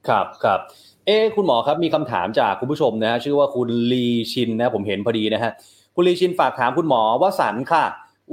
[0.09, 0.61] ครับครับ
[1.07, 5.53] เอ้คุณหมอครับมีคำถามจากคุณผู้ชมนะฮะชื่อว่าคุณลีชินนะผมเห็นพอดีนะฮะ
[5.95, 7.84] คุณลีชินฝากถามคุณหมอว่าสันค่ะ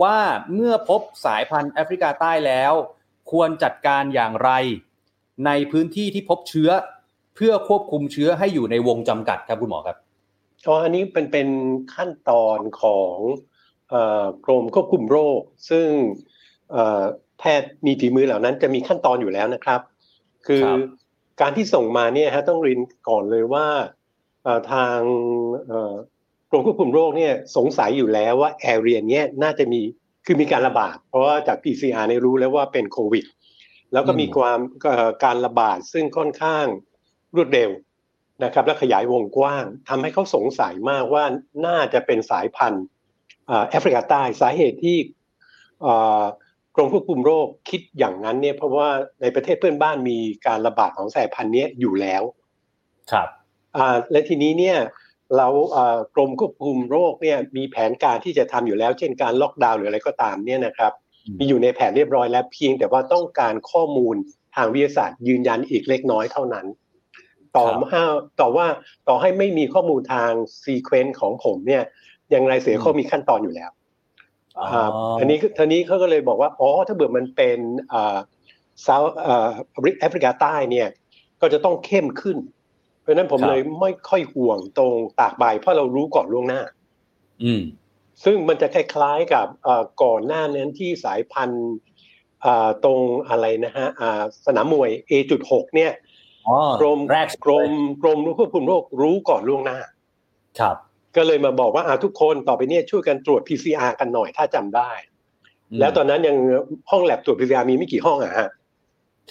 [0.01, 0.17] ว่า
[0.53, 2.73] เมื่อพบสายพันธุ์แอฟริกาใต้แล้ว
[3.31, 4.51] ควรจัดการอย่างไร
[5.45, 6.69] ในพื้นที่ที่พบเชื้อ
[7.39, 9.97] พื่อควบคุมเชื้อให้อยู่ในวงจำกัดครับคุณหมอครับ
[10.67, 11.49] อ๋ออันนี้เป็นเป็น
[11.95, 13.15] ขั้นตอนของ
[13.89, 15.87] เอ่อกรมควบคุมโรค ซึ่ง
[16.71, 17.01] เอ่อ
[17.39, 19.81] แพทย์มีฝีมือเหล่านั้นจะมีขั้นตอนอยู่แล้วนะครับ
[20.47, 20.79] คือครับ
[21.41, 22.79] การที่ส่งมาเนี่ยฮะต้องเรียน
[23.09, 23.65] ก่อนเลยว่า
[24.43, 24.97] เอ่อทาง
[25.67, 25.93] เอ่อ
[26.51, 29.81] กรมควบคุมโรคเนี่ยสงสัยอยู่แล้วว่าแอเรียเนี้ยน่าจะมี
[30.25, 33.25] คือมีการระบาด เพราะว่าจาก PCR เนี่ยรู้แล้วว่าเป็นโควิด
[33.93, 36.65] แล้วก็มีอืมความเอ่อการระบาดซึ่งค่อนข้าง
[37.35, 37.69] รวดเร็ว
[38.43, 41.23] นะครับ และขยายวงกว้างทำให้เขาสงสัยมากว่า
[41.65, 42.85] น่าจะเป็นสายพันธุ์
[43.49, 44.97] อ่าแอฟริกาใต้สาเหตุที่
[45.85, 46.23] อ่า
[46.75, 48.89] กรมควบคุมโรคคิดอย่างนั้นเนี่ยเพราะว่า
[49.21, 50.17] ในประเทศเพื่อนบ้านมี
[50.47, 52.23] การระบาดของสายพันธุ์เนี้ยอยู่แล้ว
[53.11, 53.27] ครับ
[53.77, 54.77] อ่าและทีนี้เนี่ย
[55.37, 60.93] เราอ่ากรมควบคุมโรคเนี่ยมีแผนการที่จะทำอยู่แล้ว เช่นการล็อกดาวน์หรืออะไรก็ตามเนี่ยนะครับ
[61.25, 64.15] อืมมีอยู่ในแผนเรียบร้อยแล้วเพียงแต่ว่าต้องการข้อมูล
[64.55, 66.65] ทางวิทยาศาสตร์ยืนยันอีกเล็กน้อยเท่านั้น
[67.57, 68.03] ต่อครับมา
[68.39, 68.67] ต่อว่า
[69.07, 70.31] ต่อให้ไม่มีข้อมูลทาง
[70.61, 71.83] sequence ของผมเนี่ย
[72.31, 73.71] อย่างไรเสียเขามีขั้นตอนอยู่แล้ว
[74.57, 74.89] อ๋ออ่า
[75.19, 77.59] อันนี้ทีนี้เขาก็เลยบอกว่าอ๋อถ้าเบื่อมันเป็น
[77.93, 78.17] อ่า
[78.83, 79.49] เซาท์อ่า
[79.99, 80.87] แอฟริกาใต้เนี่ย
[81.41, 82.37] ก็จะต้องเข้มขึ้น
[83.01, 86.61] เพราะฉะนั้นผมครับเลยไม่ค่อยห่วงตรงตากใบเพราะเรารู้ก่อนล่วงหน้า
[87.43, 87.61] อืม
[88.23, 91.69] ซึ่งมันจะคล้ายๆกับเอ่อก่อนหน้านั้นที่สายพันธุ์
[92.45, 96.08] อ่าตรงอะไรนะฮะอ่าสนามมวย A.6 เนี่ยอ๋อ
[96.81, 97.71] กรมแรกกรม
[98.01, 99.79] กรมควบคุมโรครู้ก่อนล่วงหน้า
[100.59, 100.75] ครับ
[101.15, 104.91] ก็เลยมาบอกว่าอ่าทุกคนต่อไปเนี่ยช่วยกันตรวจ PCR กันหน่อยถ้าจำได้
[105.71, 106.37] มแล้วตอนนั้นยัง
[106.91, 108.49] ห้องแลบตรวจ PCR มีไม่กี่ห้องอะฮะ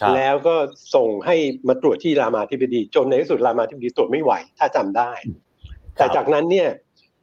[0.01, 0.55] ครับแล้วก็
[0.95, 1.37] ส่งให้
[1.69, 5.13] มาตรวจที่รามาธิบดีจนในที่สุดรามาธิบดีตรวจไม่ไหว ถ้าจำได้
[5.97, 6.69] แต่จากนั้นเนี่ย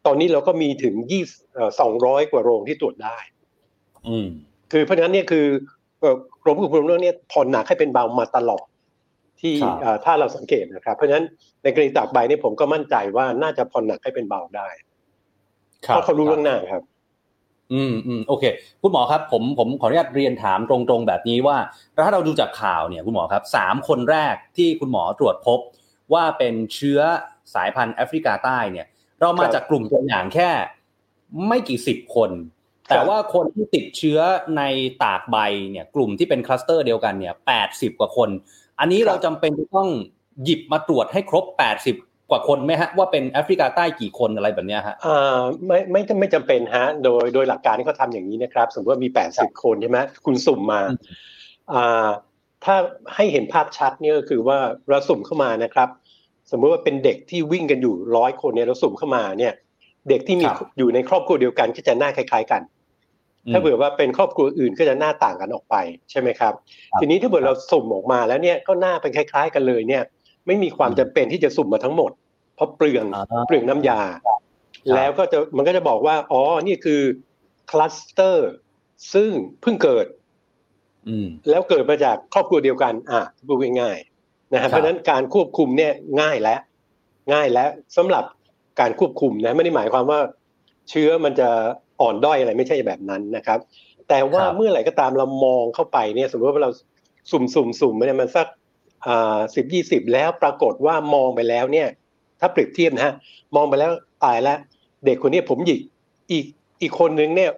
[0.06, 1.24] ตอนนี้เราก็มีถึงยี่
[1.80, 3.18] สองร้อยกว่าโรงที่ตรวจได้
[4.08, 4.28] อืม
[4.72, 5.46] คือเพราะฉะนั้นเนี่ยคือ
[6.00, 8.66] เอ่อกรมควบคุมโรคเนี่ยผ่อนหนักให้เป็นเบามาตลอด
[9.46, 11.26] ที่ครับเอ่อถ้าเราสังเกตนะครับ เพราะฉะนั้น
[11.64, 14.68] ในกรณีตากใบเนี่ยผมก็มั่นใจว่าน่าจะผ่อนหนักให้เป็นเบาได้
[15.86, 16.84] คบเพราะเขารู้คบล่วงหน้าครับ
[17.74, 18.44] อืมอืมโอเค
[18.82, 21.58] คุณหมอครับ ผมผมขออนุญาตเรียนถามตรงๆแบบนี้ว่า
[22.06, 25.60] ถ้าเราดูจากข่าวเนี่ย คุณหมอครับสามคนแรกที่คุณหมอตรวจพบ
[26.14, 27.00] ว่าเป็นเชื้อ
[27.56, 28.88] สายพันธุ์แอฟริกาใต้เนี่ย
[29.20, 30.50] เรามาครับจากกลุ่มตัวอย่างแค่
[31.48, 32.32] ไม่กี่สิบคน
[32.90, 34.20] แต่ว่าคนที่ติดเชื้อ
[34.58, 34.64] ใน
[35.04, 35.38] ตากใบ
[35.72, 38.30] เนี่ย กลุ่มที่เป็นคลัสเตอร์เดียวกันเนี่ยแปดสิบกว่าคน
[38.80, 39.90] อันนี้ครับเราจำเป็นจะต้อง
[40.44, 41.96] หยิบมาตรวจให้ครบแปดสิบ
[42.30, 51.00] กว่าคนไหมฮะ ว่าเป็นแอฟริกาใต้กี่คนอะไรแบบเนี้ยฮะอ่าไม่ไม่ไม่จำเป็นฮะ โดยโดยหลักการที่เขาทำอย่างนี้นะครับ สมมติว่ามี 80 คนใช่ไหมคุณสุ่มมาอืม
[51.74, 52.08] อ่า
[52.66, 52.76] ถ้า
[53.16, 54.58] ให้เห็นภาพชัดเนี่ยก็คือว่า
[54.90, 55.90] เราสุ่มเข้ามานะครับ
[56.52, 59.54] สมมติว่าเป็นเด็กที่วิ่งกันอยู่ร้อยคนเนี่ยเราสุ่มเข้ามาเนี่ย
[60.10, 62.62] เด็กที่มีครับอยู่ในครอบครัวเดียวกันก็จะหน้าคล้าย ๆ กัน
[63.54, 65.76] ถ้าเผื่อว่าเป็นครอบครัวอื่นก็จะหน้าต่างกันออกไป
[66.12, 66.54] ใช่ไหมครับ
[66.92, 70.04] ครับ ทีนี้ถ้าเผื่อเราสุ่มออกมาแล้วเนี่ยก็หน้าเป็นคล้ายๆ กันเลยเนี่ย
[70.48, 72.12] ไม่มีความอืมจำเป็นที่จะสุ่มมาทั้งหมด
[72.56, 74.02] เพราะเปลืองอ่าเปลืองน้ำยา
[74.96, 77.02] แล้วก็จะมันก็จะบอกว่าอ๋อนี่คือ
[77.72, 78.52] คลัสเตอร์
[79.14, 79.32] ซึ่ง
[79.62, 80.06] เพิ่งเกิด
[81.08, 86.60] อืมแล้วเกิดมาจากครอบครัวเดียวกัน อะพูดง่ายๆนะครัฮะบเพราะฉะนั้นการควบคุมเนี่ยง่ายแล้ว
[87.34, 88.24] ง่ายแล้วสำหรับ
[88.80, 90.20] การควบคุมนะไม่ได้หมายความว่า
[90.90, 91.50] เชื้อมันจะ
[92.02, 93.60] อ่อนด้อยอะไรไม่ใช่แบบนั้นนะครับ
[94.10, 96.72] แต่ว่าครับเมื่อไหร่ก็ตามเรามองเข้าไปเนี่ยสมมติว่าเรา
[97.32, 98.48] สุ่มสุ่มสุ่มเนี่ยมันสัก
[99.08, 101.88] อ่าสิบยี่สิบแล้วปรากฏว่ามองไปแล้วเนี่ย
[102.40, 103.14] ถ้าเปรียบเทียบนะฮะ
[103.56, 103.92] มองไปแล้ว
[104.24, 104.58] ตายแล้ว
[105.06, 105.80] เด็กคนนี้ผมหยิก
[106.32, 106.46] อีก
[106.82, 107.52] อีกคนนึงเนี่ย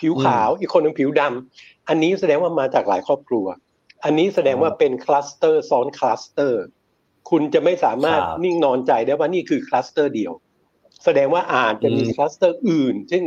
[0.00, 3.46] ผิวขาวอีกคนนึงผิวดำอันนี้แสดงว่ามาจากหลายครอบครัว
[4.04, 6.62] อันนี้แสดงว่าเป็นคลัสเตอร์ซ้อนคลัสเตอร์
[7.30, 10.32] คุณจะไม่สามารถครับนิ่งนอนใจได้ว่านี่คือคลัสเตอร์เดียว
[11.04, 13.22] แสดงว่าอาจจะมีอืมคลัสเตอร์อื่น ซึ่ง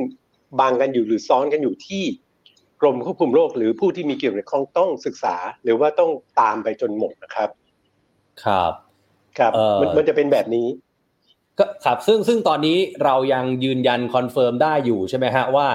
[0.59, 2.03] บังกันอยู่หรือซ้อนกันอยู่ที่
[2.81, 7.49] กรมควบคุมโรคหรือผู้ที่มีเกี่ยวข้องต้องศึกษา หรือว่าต้องตามไปจนหมดนะครับ
[8.43, 8.73] ครับ
[9.37, 10.67] ครับเอ่อมันมันจะเป็นแบบนี้
[11.59, 15.67] ก็ครับซึ่งซึ่งตอนนี้เรายังยืนยันคอนเฟิร์มได้อยู่ใช่ไหมฮะว่า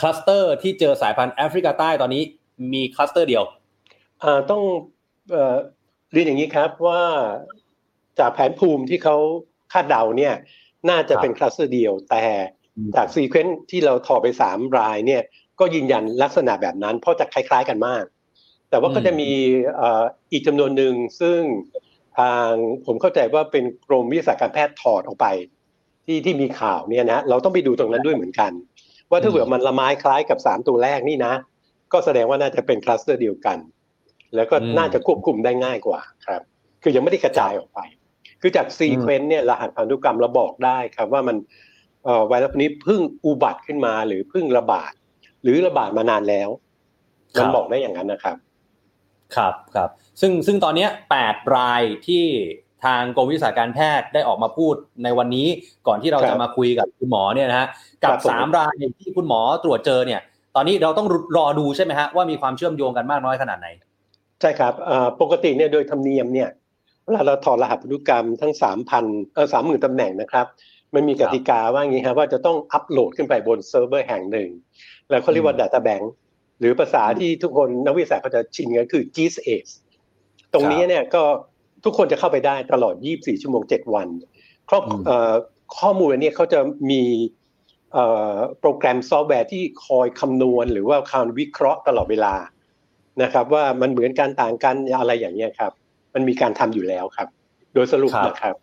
[0.00, 2.22] คลัสเตอร์ที่เจอสายพันธุ์แอฟริกาใต้ตอนนี้
[2.72, 3.44] มีคลัสเตอร์เดียว
[4.22, 4.62] อ่าต้อง
[5.30, 5.56] เอ่อ
[6.12, 7.02] เรียนอย่างนี้ครับว่า
[8.18, 9.16] จากแผนภูมิที่เขา
[9.72, 10.34] คาดเดาเนี่ย
[10.90, 12.24] น่าจะเป็นคลัสเตอร์เดียวแต่
[12.96, 15.22] จาก sequence ที่เราถอดไปสามรายเนี่ย
[15.60, 18.04] ก็ยืนยันลักษณะแบบนั้น เพราะจะคล้าย ๆกันมาก
[18.70, 19.30] แต่ว่าก็จะมี
[20.32, 21.40] อีกจำนวนหนึ่งซึ่ง
[22.18, 22.48] ทาง
[22.86, 25.26] ผมเข้าใจว่าเป็นกรมวิทยาศาสตร์การแพทย์ถอดออกไป
[26.06, 28.52] ที่ที่มีข่าวเนี่ยนะเราต้องไปดูตรงนั้นด้วยเหมือนกัน
[29.10, 31.32] ว่าถ้าเผื่อมันละม้ายคล้ายกับสามตัวแรกนี่นะ
[31.92, 33.58] ก็แสดงว่าน่าจะเป็นคลัสเตอร์เดียวกัน
[34.36, 36.42] แล้วก็น่าจะควบคุมได้ง่ายกว่าครับ
[36.82, 37.80] คือยังไม่ได้กระจายออกไป
[38.40, 41.36] คือจาก sequence เนี่ยรหัสพันธุกรรมเราบอกได้ครับว่ามัน
[42.28, 44.92] ไวรัสนี้เพิ่งอุบัติขึ้นมาหรือเพิ่งระบาด
[45.42, 46.48] หรือระบาดมานานแล้ว
[47.38, 48.36] มันบอกได้อย่างนั้นนะครับ
[49.36, 49.90] ครับครับ
[50.20, 52.24] ซึ่งซึ่งตอนนี้แปดรายที่
[52.84, 54.74] ทางกรมวิชาการแพทย์ได้ออกมาพูด
[55.04, 55.46] ในวันนี้
[55.86, 57.68] ก่อนที่เราจะมาคุยกับคุณหมอเนี่ยนะฮะ
[58.04, 60.20] กับสามรายที่คุณหมอตรวจเจอเนี่ย
[60.56, 63.68] ตอนนี้เราต้องรอดูใช่ไหมฮะว่ามีความเชื่อมโยงกันมากน้อยขนาดไหน
[64.40, 64.72] ใช่ครับ
[65.20, 66.48] ปกติเนี่ยโดยธรรมเนียมเนี่ย
[67.04, 70.46] เวลาเราถอดรหัสพันธุกรรมทั้งสามพันเออสามหมื่นตำแหน่งนะครับ
[70.94, 74.48] มันมีกติกาว่างี้ครับว่าจะต้องอัปโหลดขึ้นไปบนเซิร์ฟเวอร์แห่งหนึ่ง
[75.10, 76.04] แล้วเขาเรียกว่า Data Bank
[76.58, 79.68] หรือภาษาที่ทุกคนนักวิทยาศาสตร์เขาจะชินกันคือ GIS
[80.52, 81.22] ตรงนี้เนี่ยก็
[81.84, 84.08] ทุกคนจะเข้าไปได้ตลอด 24 ชั่วโมง 7 วัน
[84.68, 84.84] ครอบ
[85.78, 86.60] ข้อมูลเนี่ยเขาจะ
[86.90, 87.02] มี
[88.60, 92.34] โปรแกรมซอฟต์แวร์ที่คอยคำนวณ หรือว่าการวิเคราะห์ตลอดเวลา
[93.22, 95.72] นะครับ ว่ามันเหมือนการต่างกันอะไรอย่างเงี้ยครับ
[96.14, 97.28] มันมีการทำอยู่แล้วครับ
[97.74, 98.54] โดยสรุปนะครับ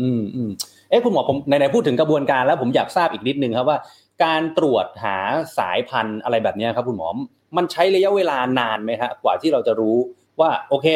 [0.00, 0.50] อืมอืม
[0.90, 3.78] เอ๊ะคุณหมอผมในในพูดถึงกระบวนการแล้วผมอยากทราบอีกนิดนึงครับว่า
[4.24, 5.18] การตรวจหา
[5.58, 7.08] สายพันธุ์อะไรแบบนี้ครับ คุณหมอ
[7.56, 9.96] มันใช้ระยะเวลานานไหมฮะกว่าที่เราจะรู้
[10.40, 10.86] ว่าโอเค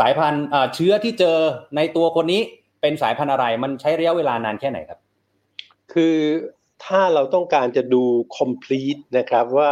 [0.00, 1.38] สายพันธุ์เชื้อที่เจอ
[1.76, 2.40] ในตัวคนนี้
[2.80, 4.98] เป็นสายพันธุ์อะไร มันใช้ระยะเวลานานแค่ไหนครับ
[5.92, 6.16] คือ
[6.84, 8.02] ถ้าเราต้องการจะดู
[8.38, 9.70] complete นะครับว่า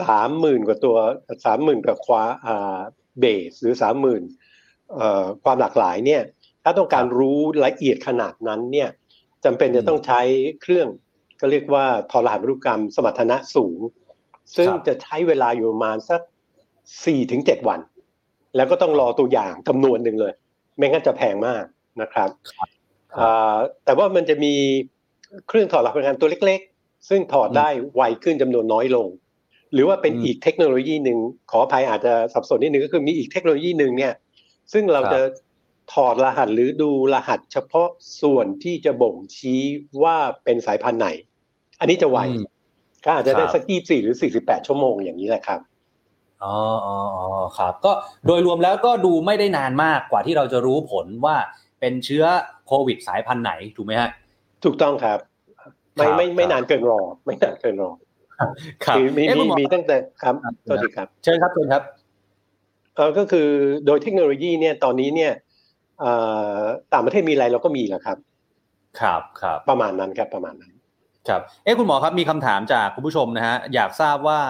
[0.00, 0.96] สามหมื่นกว่าตัว
[1.44, 2.24] สามหมื่นกว่าควา
[3.20, 4.22] เบสหรือสามหมื่น
[5.44, 6.22] ความหลากหลายเนี่ย
[6.64, 8.88] ถ้าต้องการรู้ละเอียดขนาดนั้นเนี่ย
[9.44, 10.20] จำเป็นจะต้องใช้
[10.62, 10.88] เครื่อง
[11.40, 13.80] ก็เรียกว่าทรหัสพันธุกรรมสมรรถนะสูง
[14.56, 16.20] ซึ่งจะใช้เวลาอยู่ประมาณสัก
[17.04, 17.80] สี่ถึงเจ็ดวัน
[18.56, 20.32] แล้วก็ต้องรอตัวอย่างจำนวนหนึ่งเลย
[20.76, 21.64] ไม่งั้นจะแพงมาก
[22.02, 22.28] นะครับ
[23.84, 24.54] แต่ว่ามันจะมี
[25.48, 29.06] เครื่องถอดรหัสพันธุกรรมตัวเล็ก ๆ ซึ่งถอดได้ไวขึ้นจำนวนน้อยลง
[29.72, 31.18] หรือว่าเป็นอีกเทคโนโลยีหนึ่ง
[31.50, 34.14] ขออภัยอาจจะสับสนนิดนึงก็คือมีอีกเทคโนโลยีหนึ่งเนี่ย
[34.72, 35.20] ซึ่งเราจะ
[35.92, 37.88] ถอดรหัสหรือดูรหัสเฉพาะ
[38.22, 39.62] ส่วนที่จะบ่งชี้
[40.02, 41.08] ว่าเป็นสายพันธุ์ไหน
[41.80, 42.18] อันนี้จะไว
[43.04, 45.60] ก็อาจจะได้สักยี่สี่หรือสี่สิบแปดชั่วโมงอย่างนี้แหละครับ
[46.44, 46.54] อ๋อ
[46.86, 46.96] อ๋อ
[47.58, 47.92] ครับ ก็
[48.26, 51.36] โดยรวมแล้วก็ดูไม่ได้นานมากกว่าที่เราจะรู้ผลว่า
[51.80, 52.24] เป็นเชื้อ
[52.66, 54.10] โควิดสายพันธุ์ไหนถูกไหมฮะ
[54.64, 55.18] ถูกต้องครับ
[55.96, 57.90] ไม่ไม่ไม่นานเกินรอ ไม่นานเกินรอ
[58.84, 60.34] ครับมีมีมีตั้งแต่ครับ
[60.66, 61.82] สวัสดีครับ เชิญครับเชิญครับ
[62.96, 63.48] เออก็คือ
[63.86, 65.32] โดยเทคโนโลยีเนี่ยตอนนี้เนี่ย
[66.92, 68.18] ต่างประเทศมีอะไรเราก็มีแหละครับ
[69.00, 70.72] ครับครับประมาณนั้นครับประมาณนั้น
[71.28, 74.40] ครับ เอ๊ะคุณหมอครับมีคำถามจากคุณผู้ชมนะฮะอยากทราบว่า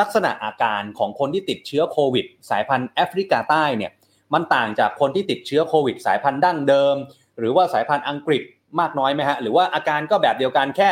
[0.00, 3.92] ลักษณะอาการของคนที่ติดเชื้อโควิด สายพันธุ์แอฟริกาใต้เนี่ย
[4.34, 6.96] มันต่างจากคนที่ติดเชื้อโควิด สายพันธุ์ดั้งเดิม
[7.38, 8.42] หรือว่าสายพันธุ์อังกฤษ
[8.80, 10.90] มากน้อยไหมฮะหรือว่าอาการก็แบบเดียวกันแค่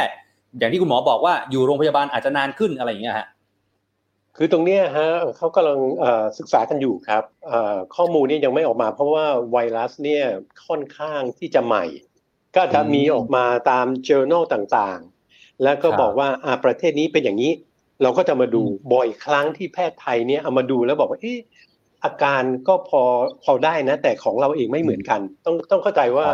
[0.59, 3.27] อย่างที่คุณหมอบอกว่าอยู่โรงพยาบาลอาจจะนานขึ้นอะไรอย่างเงี้ยฮะ
[4.37, 5.79] คือตรงนี้ฮะเขากำลัง
[6.39, 7.23] ศึกษากันอยู่ครับ
[7.97, 10.25] ข้อมูลนี้ยังไม่ออกมาเพราะว่าไวรัสเนี่ย
[10.67, 11.85] ค่อนข้างที่จะใหม่
[12.57, 16.29] ก็จะมีออกมาตาม journal ต่างๆ แล้วก็บอกว่า
[16.65, 17.53] ประเทศนี้เป็นอย่างนี้
[18.03, 18.63] เราก็จะมาดู
[18.93, 21.39] บ่อยครั้งที่แพทย์ไทยเนี่ยเอามาดูแล้วบอกว่าเออ
[22.05, 23.03] อาการก็พอ
[23.45, 26.27] พอได้นะ แต่ของเราเองไม่เหมือนกัน ต้องต้องเข้าใจว่า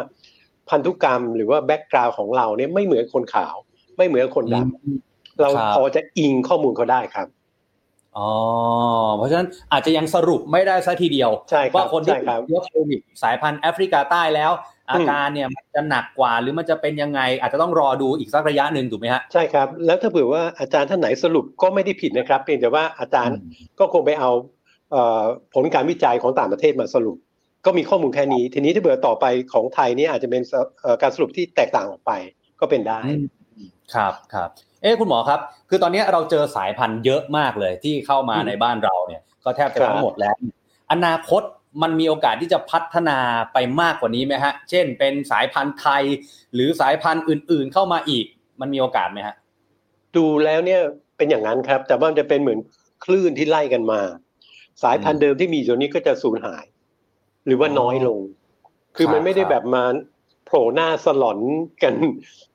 [0.69, 3.55] พันธุกรรมหรือว่าแบ็กกราวน์ของเราเนี่ยไม่เหมือนคนขาว
[3.97, 7.29] ไม่เหมือนคนดำเราพอจะอิงข้อมูลเขาได้ครับ
[8.19, 8.31] อ๋อ
[9.17, 11.31] เพราะฉะนั้นอาจจะยังสรุปไม่ได้ซะทีเดียว
[11.75, 14.53] ว่าคนที่ติดเชื้อโควิดสายพันธุ์แอฟริกาใต้แล้ว
[14.91, 23.39] อาการเนี่ยมันจะหนักกว่าหรือมันจะเป็นยังไง อาจจะต้องรอดูอีกสักระยะหนึ่งถูกไหมฮะใช่ครับ แล้วถ้าเผื่อว่าอาจารย์ท่านไหนสรุปก็ไม่ได้ผิดนะครับเพียงแต่ว่าอาจารย์
[23.79, 24.31] ก็คงไปเอา
[25.55, 27.17] ผลการวิจัยของต่างประเทศมาสรุป
[27.67, 30.43] ก็มีข้อมูลแค่นี้ ทีนี้ถ้าเบื่อต่อไปของไทยนี่อาจจะเป็น
[31.03, 32.13] การสรุปที่แตกต่างออกไป
[32.61, 33.01] ก็เป็นได้
[33.95, 34.51] ครับครับ
[34.83, 40.35] เอ้คุณหมอครับ คือตอนนี้เราเจอสายพันธุ์เยอะมากเลยที่เข้ามาในบ้านเราเนี่ย ก็แทบจะทั้งหมดแล้ว
[40.93, 41.43] อนาคต
[41.83, 43.19] มันมีโอกาสที่จะพัฒนา
[43.53, 46.03] ไปมากกว่านี้ไหมฮะ เช่น เป็นสายพันธุ์ไทย
[46.55, 48.27] หรือสายพันธุ์อื่น ๆ เข้ามาอีก
[48.61, 49.37] มันมีโอกาสไหมฮะ
[50.17, 50.81] ดูแล้วเนี่ย
[51.17, 52.59] เป็นอย่างนั้นครับ แต่ว่ามันจะเป็นเหมือน
[53.05, 54.01] คลื่นที่ไล่กันมา
[54.83, 56.65] สายพันธุ์เดิมที่มีอยู่นี้ก็จะสูญหาย
[57.47, 58.19] หรือว่าน้อยลง
[58.97, 59.83] คือมันไม่ได้แบบมา
[60.53, 61.39] ผล่หน้าสลอน
[61.83, 61.95] กัน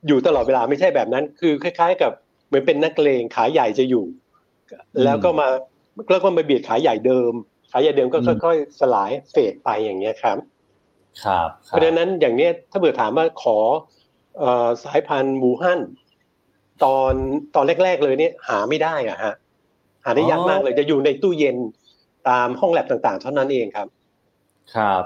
[0.06, 2.12] อยู่ตลอดเวลาไม่ใช่แบบนั้น คือคล้าย ๆ กับ
[2.46, 4.04] เหมือนเป็นนักเลงขาใหญ่จะอยู่
[5.04, 5.48] แล้วก็มา
[6.10, 7.32] แล้วก็มาเบียดขาใหญ่เดิม
[7.70, 10.38] ขาใหญ่เดิมก็ค่อยๆสลายเฟดไปอย่างเงี้ยครับ
[11.24, 13.58] ครับ เพราะฉะนั้นอย่างเนี้ยถ้าเบื่อถามว่าขอ
[14.38, 15.80] เอ่อสายพันธุ์มูฮั่น
[16.84, 17.12] ตอน
[17.54, 19.34] ตอนแรก ๆ เลยเนี่ย หาไม่ได้อะฮะ
[20.04, 21.56] หาได้ยากมากเลยจะอยู่ในตู้เย็น
[22.28, 23.88] ตามห้องแลบต่าง ๆ เท่านั้นเองครับ
[24.74, 25.04] ครับ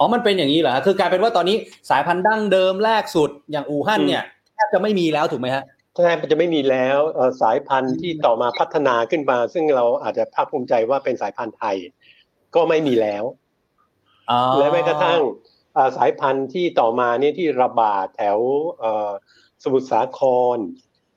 [0.00, 1.56] อ๋อมันเป็นอย่างนี้เหรอคือกลายเป็นว่าตอนนี้
[1.90, 4.22] สายพันธุ์ดั้งเดิมแรกสุดอย่างอู่ฮั่นเนี่ย
[4.54, 11.76] แทบจะไม่มีแล้วถูกไหมฮะแทบจะไม่มีแล้วเอ่อสายพันธุ์ที่ต่อมาพัฒนาขึ้นมา ซึ่งเราอาจจะภาคภูมิใจว่าเป็นสายพันธุ์ไทย
[12.54, 13.24] ก็ไม่มีแล้ว
[14.30, 15.20] อ๋อและแม้กระทั่ง
[15.76, 18.38] อ่าสายพันธุ์ที่ต่อมาเนี่ยที่ระบาดแถว
[18.78, 19.10] เอ่อ
[19.62, 20.20] สมุทรสาค
[20.56, 20.58] ร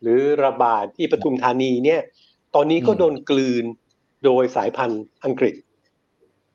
[0.02, 2.02] หรือระบาดที่ปทุมธานีเนี่ย
[2.56, 3.66] ตอนนี้ก็โดนกลืน
[4.26, 5.56] โดยสายพันธุ์อังกฤษ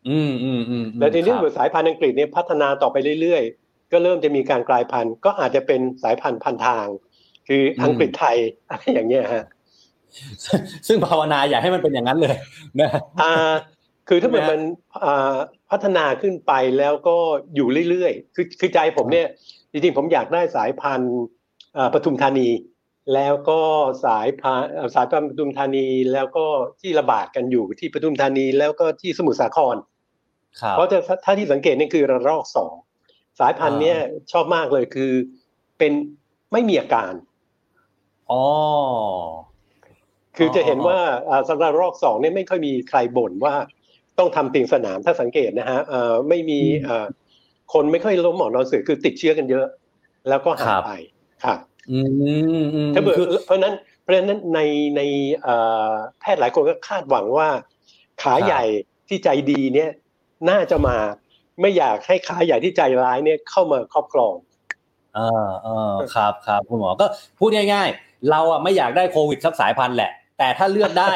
[0.08, 6.86] อืมอืมอืมอืมและทีนี้ครับเมื่อสายพันธุ์อังกฤษเนี่ยพัฒนาต่อไปเรื่อยๆ ก็เริ่มจะมีการกลายพันธุ์ ก็อาจจะเป็นสายพันธุ์พันทาง
[7.48, 8.36] คืออังกฤษไทย
[8.70, 9.44] อะไรอย่างเงี้ยฮะ
[10.86, 12.36] ซึ่งภาวนาอย่าให้มันเป็นอย่างนั้นเลย
[12.80, 12.90] นะ
[13.22, 13.52] อ่า
[14.08, 14.60] คือถ้าเกิดใช่ไหมมัน
[15.04, 15.36] อ่า
[15.70, 17.16] พัฒนาขึ้นไปแล้วก็
[17.54, 19.28] อยู่เรื่อยๆ คือคือใจผมเนี่ย
[19.72, 21.14] จริงๆผมอยากได้สายพันธุ์
[21.76, 22.48] อ่าปทุมธานี
[23.14, 23.60] แล้วก็
[24.04, 26.44] สายพันธุ์อ่าสายพันธุ์ปทุมธานีแล้วก็
[26.80, 29.76] ที่ระบาดกันอยู่ที่ปทุมธานีแล้วก็ที่สมุทรสาคร
[30.60, 32.72] ครับเพราะจะถ้าที่สังเกตนี่คือระลอกสอง
[33.40, 33.98] สายพันธุ์เนี้ย
[34.32, 35.12] ชอบมากเลยคือ
[35.78, 35.92] เป็น
[36.52, 37.12] ไม่มีอาการ
[38.30, 38.44] อ๋อ
[40.36, 40.98] คือจะเห็นว่า
[41.30, 43.54] อ่าสำหรับระลอกสองเนี่ยไม่ค่อยมีใครบ่นว่า
[44.18, 47.06] ต้องทำเตียงสนามถ้าสังเกตนะฮะเอ่อไม่มีอืมเอ่อ
[47.72, 49.66] คนไม่ค่อยล้มหมอนนอนเสือคือติดเชื้อกันเยอะ
[50.28, 50.90] แล้วก็หาคยรับไป
[51.44, 51.77] ครับอืมอืม
[52.94, 54.60] ถ้าเกิดคือเพราะฉะนั้นเพราะฉะนั้นใน
[54.96, 55.00] ใน
[55.42, 55.56] เอ่
[55.90, 57.48] อแพทย์หลายคนก็คาดหวังว่า
[58.22, 58.62] ขาใหญ่
[59.08, 59.90] ที่ใจดีเนี่ย
[60.50, 60.96] น่าจะมา
[61.60, 64.34] ไม่อยากให้ขาใหญ่ที่ใจร้ายเนี่ยเข้ามาครอบครอง
[65.14, 67.06] เออเออครับครับคุณหมอก็
[67.38, 71.12] พูดง่ายๆ เราอะไม่อยากได้โควิดสักสายพันธุ์แหละ แต่ถ้าเลือกได้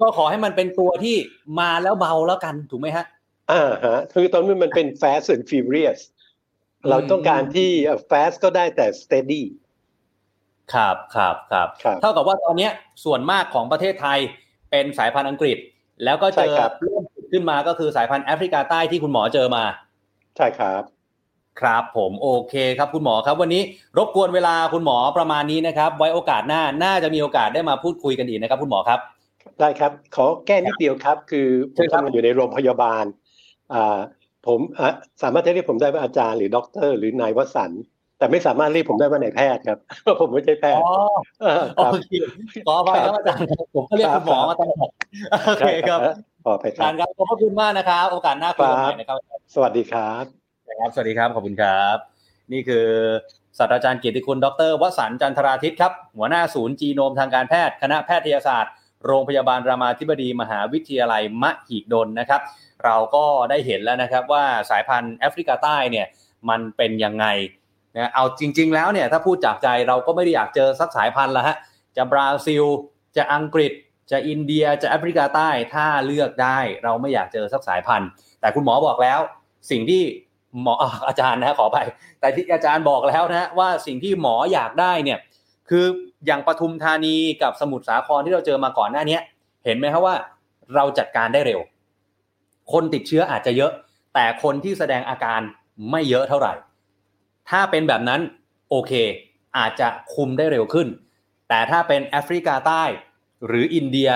[0.00, 1.16] ก็ขอให้มันเป็นตัวที่
[1.60, 3.04] มาแล้วเบาแล้วกันถูกไหมฮะ
[3.50, 6.00] อ่าฮะคือตอนนี้มันเป็น fast and furious
[6.82, 9.42] อืมเราต้องการที่เอ่อ fast ก็ได้แต่ steady
[10.74, 12.72] ครับครับครับครับเท่ากับว่าตอนเนี้ย
[13.04, 14.18] ส่วนมากของประเทศไทย
[14.70, 15.56] เป็นสายพันธุ์อังกฤษ
[16.04, 19.64] แล้วก็เจอใช่ครับเริ่มขึ้นมาก็คือสายพันธุ์แอฟริกาใต้ที่คุณหมอเจอมา
[20.36, 20.82] ใช่ครับ
[21.60, 23.62] ครับผมโอเคครับคุณหมอครับ วันนี้
[23.98, 29.00] รบกวนเวลาคุณหมอประมาณนี้นะครับ ไว้โอกาสหน้าน่าจะมีโอกาสได้มาพูดคุยกันอีกนะครับ คุณหมอครับ
[29.60, 33.04] ได้ครับ ขอแก้นิดเดียวครับ คือผเชิญครับทำงานอยู่ในโรงพยาบาล
[33.72, 33.98] อ่า
[34.46, 34.90] ผมอะ
[35.22, 37.82] สามารถจะเรียกผมได้ว่าอาจารย์หรือด็อกเตอร์หรือนายวสันต์
[38.20, 40.86] แต่ไม่สามารถเรียกผมได้ว่านายแพทย์ครับเพราะผมไม่ใช่แพอ๋ทอย์
[41.42, 42.12] อ๋อเออโอเคครับ
[42.66, 43.42] ขออภัยครับอาจารย์
[43.74, 44.88] ผมก็เรียกคุณหมอมาตลอด
[45.46, 46.00] โอเคครับ
[46.44, 49.18] ขออภัยครับอารัจารย์ครับขอบพระคุณมากนะครับ โอกาสหน้าคุยกันใหม่นะครับ
[49.54, 50.24] สวัสดีครับ
[50.80, 51.96] ครับสวัสดีครับขอบคุณครับ
[52.52, 52.86] นี่คือ
[53.58, 58.72] ศาสตราจารย์เกียรติคุณ ดรวสันต์จันทราทิตครับ หัวหน้าศูนย์จีโนมทางการแพทย์ คณะแพทยศาสตร์
[59.06, 62.40] โรงพยาบาลรามาธิบดีมหาวิทยาลัยมหิดลนะครับ
[62.84, 66.06] เราก็ได้เห็นแล้วนะครับว่าสายพันธุ์แอฟริกาใต้เนี่ย
[66.48, 67.26] มันเป็นยังไง
[67.96, 71.56] นะเอาจริง ๆ แล้วเนี่ยถ้าพูดจากใจเราก็ไม่ได้อยากเจอสักสายพันธุ์ละฮะ
[71.96, 72.64] จะบราซิล
[73.16, 73.72] จะอังกฤษ
[74.10, 78.08] จะอินเดียจะแอฟริกาใต้ถ้าเลือกได้ เราไม่อยากเจอสักสายพันธุ์
[78.40, 79.20] แต่คุณหมอบอกแล้ว
[79.70, 80.02] สิ่งที่
[80.62, 80.74] หมอ
[81.08, 81.78] อาจารย์นะขอไป
[82.20, 85.18] แต่ที่อาจารย์บอกแล้วนะว่าสิ่งที่หมออยากได้เนี่ย
[85.68, 85.84] คือ
[86.26, 89.18] อย่างปทุมธานีกับสมุทรสาครที่เราเจอมาก่อนหน้านี้
[89.64, 90.16] เห็นไหมครับว่า
[90.74, 91.60] เราจัดการได้เร็ว
[92.72, 93.72] คนติดเชื้ออาจจะเยอะ
[94.14, 95.40] แต่คนที่แสดงอาการ
[95.90, 96.52] ไม่เยอะเท่าไหร่
[97.50, 98.20] ถ้าเป็นแบบนั้น
[98.70, 98.92] โอเค
[99.58, 100.88] อาจจะคุมได้เร็วขึ้น
[101.48, 102.84] แต่ถ้าเป็นแอฟริกาใต้
[103.46, 104.10] หรืออินเดีย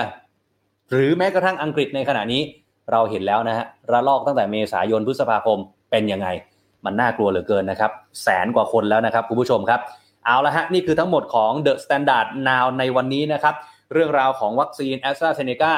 [0.91, 2.41] หรือแม้กระทั่งอังกฤษในขณะนี้
[2.91, 5.59] เราเห็นแล้วนะฮะระลอกตั้งแต่เมษายนพฤษภาคม
[5.91, 6.27] เป็นยังไง
[6.85, 7.91] มันน่ากลัวเหลือเกินนะครับ
[8.23, 9.79] แสนกว่าคนแล้วนะครับคุณผู้ชมครับ
[10.25, 13.55] เอาละฮะนี่คือทั้งหมดของ The Standard Now ในวันนี้นะครับ
[13.93, 15.73] เรื่องราวของวัคซีน a s t r a z เซ e c a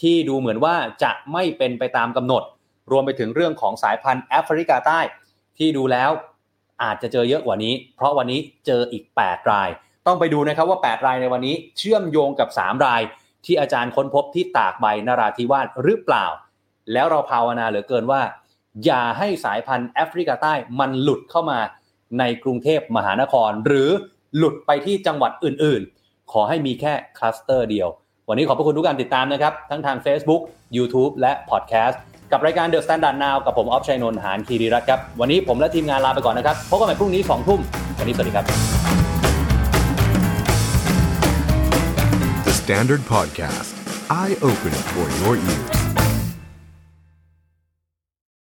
[0.00, 2.42] ที่ดูเหมือนว่าจะไม่เป็นไปตามกำหนด
[2.90, 5.00] รวมไปถึงเรื่องของสายพันธุ์แอฟริกาใต้
[5.58, 6.10] ที่ดูแล้ว
[6.82, 9.68] อาจจะเจอเยอะกว่านี้ เพราะวันนี้เจออีก 8 ราย
[10.06, 13.02] ต้องไปดูนะครับว่า 8 รายในวันนี้ เชื่อมโยงกับ 3 ราย
[13.44, 16.26] ที่อาจารย์ค้นพบที่ตากใบนราธิวาสหรือเปล่า
[16.92, 18.22] แล้วเราภาวนาเหลือเกินว่า
[18.84, 21.58] อย่าให้สายพันธุ์แอฟริกาใต้มันหลุดเข้ามา
[22.18, 23.90] ในกรุงเทพมหานคร หรือ
[24.36, 27.88] หลุดไปที่จังหวัดอื่น ๆ ขอให้มีแค่คลัสเตอร์เดียว
[28.28, 30.42] วันนี้ขอบพระคุณทุกการติดตามนะครับ ทั้งทาง Facebook
[30.76, 31.96] YouTube และ Podcast
[32.32, 37.60] กับรายการ The Standard Now กับผมออฟชัยนนท์หานคีรีรัตน์ครับ วันนี้ผมและทีมงานลาไปก่อนนะครับพบกันใหม่พรุ่งนี้2ทุ่ม
[37.98, 38.44] วันนี้สวัสดีครับ
[42.46, 43.72] The Standard Podcast,
[44.20, 46.01] eye Open for your ears.